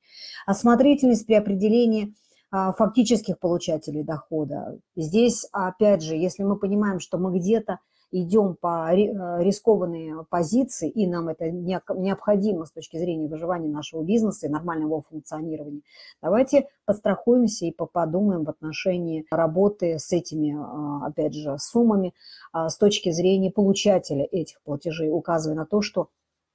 Осмотрительность 0.46 1.26
при 1.26 1.34
определении 1.34 2.14
а, 2.50 2.72
фактических 2.72 3.38
получателей 3.38 4.02
дохода. 4.02 4.78
Здесь, 4.96 5.46
опять 5.52 6.02
же, 6.02 6.16
если 6.16 6.42
мы 6.42 6.58
понимаем, 6.58 7.00
что 7.00 7.16
мы 7.16 7.38
где-то 7.38 7.78
идем 8.12 8.56
по 8.60 8.92
э, 8.92 9.42
рискованные 9.42 10.24
позиции, 10.28 10.88
и 10.88 11.06
нам 11.06 11.28
это 11.28 11.50
необходимо 11.50 12.66
с 12.66 12.72
точки 12.72 12.98
зрения 12.98 13.26
выживания 13.26 13.68
нашего 13.68 14.02
бизнеса 14.02 14.46
и 14.46 14.50
нормального 14.50 15.02
функционирования, 15.02 15.80
давайте 16.20 16.68
подстрахуемся 16.84 17.64
и 17.64 17.72
подумаем 17.72 18.44
в 18.44 18.50
отношении 18.50 19.26
работы 19.30 19.98
с 19.98 20.12
этими, 20.12 20.54
а, 20.54 21.06
опять 21.06 21.34
же, 21.34 21.56
суммами 21.58 22.14
а, 22.52 22.68
с 22.68 22.76
точки 22.76 23.10
зрения 23.10 23.50
получателя 23.50 24.24
этих 24.30 24.60
платежей, 24.62 25.10
указывая 25.10 25.56
на 25.56 25.66
то, 25.66 25.80
что 25.80 26.08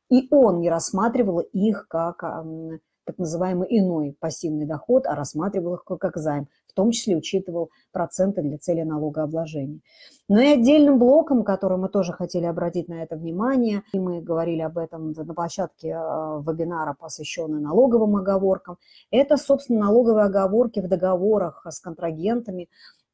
и 0.09 0.27
он 0.31 0.61
не 0.61 0.69
рассматривал 0.69 1.39
их 1.39 1.87
как 1.89 2.19
так 2.19 3.17
называемый 3.17 3.67
иной 3.69 4.15
пассивный 4.19 4.65
доход, 4.65 5.05
а 5.05 5.15
рассматривал 5.15 5.75
их 5.75 5.83
как 5.83 6.15
займ, 6.17 6.47
том 6.77 6.91
числе 6.91 7.17
учитывал 7.17 7.71
проценты 7.91 8.41
для 8.41 8.57
цели 8.57 8.83
налогообложения. 8.83 9.79
Но 10.29 10.39
и 10.39 10.53
отдельным 10.53 10.99
блоком, 10.99 11.43
который 11.43 11.77
мы 11.77 11.89
тоже 11.89 12.13
хотели 12.13 12.45
обратить 12.45 12.87
на 12.87 13.01
это 13.01 13.15
внимание, 13.15 13.81
и 13.93 13.99
мы 13.99 14.21
говорили 14.21 14.61
об 14.61 14.77
этом 14.77 15.11
на 15.11 15.33
площадке 15.33 15.93
а, 15.95 16.41
вебинара, 16.45 16.95
посвященной 16.99 17.59
налоговым 17.59 18.15
оговоркам, 18.17 18.77
это, 19.09 19.37
собственно, 19.37 19.79
налоговые 19.79 20.25
оговорки 20.25 20.79
в 20.79 20.87
договорах 20.87 21.65
с 21.67 21.79
контрагентами, 21.79 22.69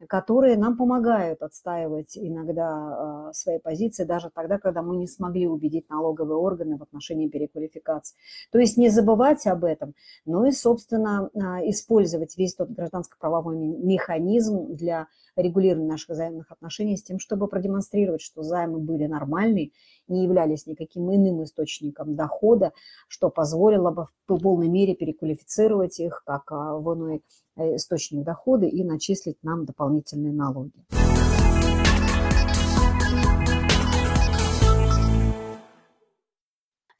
которые 0.08 0.58
нам 0.58 0.78
помогают 0.78 1.42
отстаивать 1.42 2.18
иногда 2.18 3.28
а, 3.30 3.34
свои 3.34 3.60
позиции, 3.60 4.04
даже 4.04 4.30
тогда, 4.34 4.58
когда 4.58 4.82
мы 4.82 4.98
не 4.98 5.08
смогли 5.08 5.48
убедить 5.48 5.90
налоговые 5.90 6.38
органы 6.38 6.78
в 6.78 6.84
отношении 6.84 7.30
переквалификации. 7.30 8.18
То 8.52 8.60
есть 8.60 8.78
не 8.78 8.90
забывать 8.90 9.46
об 9.48 9.64
этом, 9.64 9.94
но 10.26 10.46
и, 10.46 10.52
собственно, 10.52 11.30
а, 11.34 11.62
использовать 11.70 12.38
весь 12.38 12.56
тот 12.56 12.70
гражданско-правовой 12.70 13.58
механизм 13.58 14.74
для 14.74 15.08
регулирования 15.36 15.88
наших 15.88 16.10
взаимных 16.10 16.52
отношений 16.52 16.98
с 16.98 17.04
тем, 17.04 17.20
чтобы 17.20 17.48
продемонстрировать, 17.48 18.22
что 18.22 18.44
займы 18.44 18.80
были 18.80 19.08
нормальные, 19.08 19.72
не 20.08 20.24
являлись 20.24 20.68
никаким 20.68 21.14
иным 21.14 21.44
источником 21.44 22.16
дохода, 22.16 22.74
что 23.08 23.30
позволило 23.30 23.92
бы 23.92 24.06
в 24.06 24.38
полной 24.38 24.68
мере 24.68 24.96
переквалифицировать 24.96 26.00
их 26.00 26.24
как 26.26 26.52
а, 26.52 26.78
в 26.78 26.94
иной 26.94 27.24
источник 27.58 28.24
дохода 28.24 28.66
и 28.66 28.84
начислить 28.84 29.38
нам 29.44 29.66
дополнительные 29.66 30.34
налоги. 30.34 30.86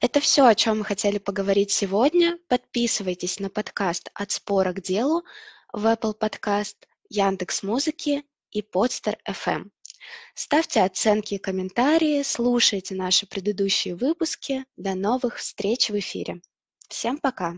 Это 0.00 0.20
все, 0.20 0.44
о 0.44 0.54
чем 0.54 0.80
мы 0.80 0.84
хотели 0.84 1.16
поговорить 1.16 1.70
сегодня. 1.70 2.38
Подписывайтесь 2.48 3.40
на 3.40 3.48
подкаст 3.48 4.10
«От 4.12 4.32
спора 4.32 4.74
к 4.74 4.82
делу» 4.82 5.22
в 5.72 5.86
Apple 5.86 6.12
Podcast, 6.18 6.76
Яндекс 7.08 7.62
Музыки 7.62 8.22
и 8.50 8.60
Podster 8.60 9.16
FM. 9.26 9.70
Ставьте 10.34 10.82
оценки 10.82 11.34
и 11.34 11.38
комментарии, 11.38 12.22
слушайте 12.22 12.94
наши 12.94 13.26
предыдущие 13.26 13.96
выпуски. 13.96 14.66
До 14.76 14.94
новых 14.94 15.38
встреч 15.38 15.88
в 15.88 15.98
эфире. 15.98 16.42
Всем 16.88 17.16
пока! 17.16 17.54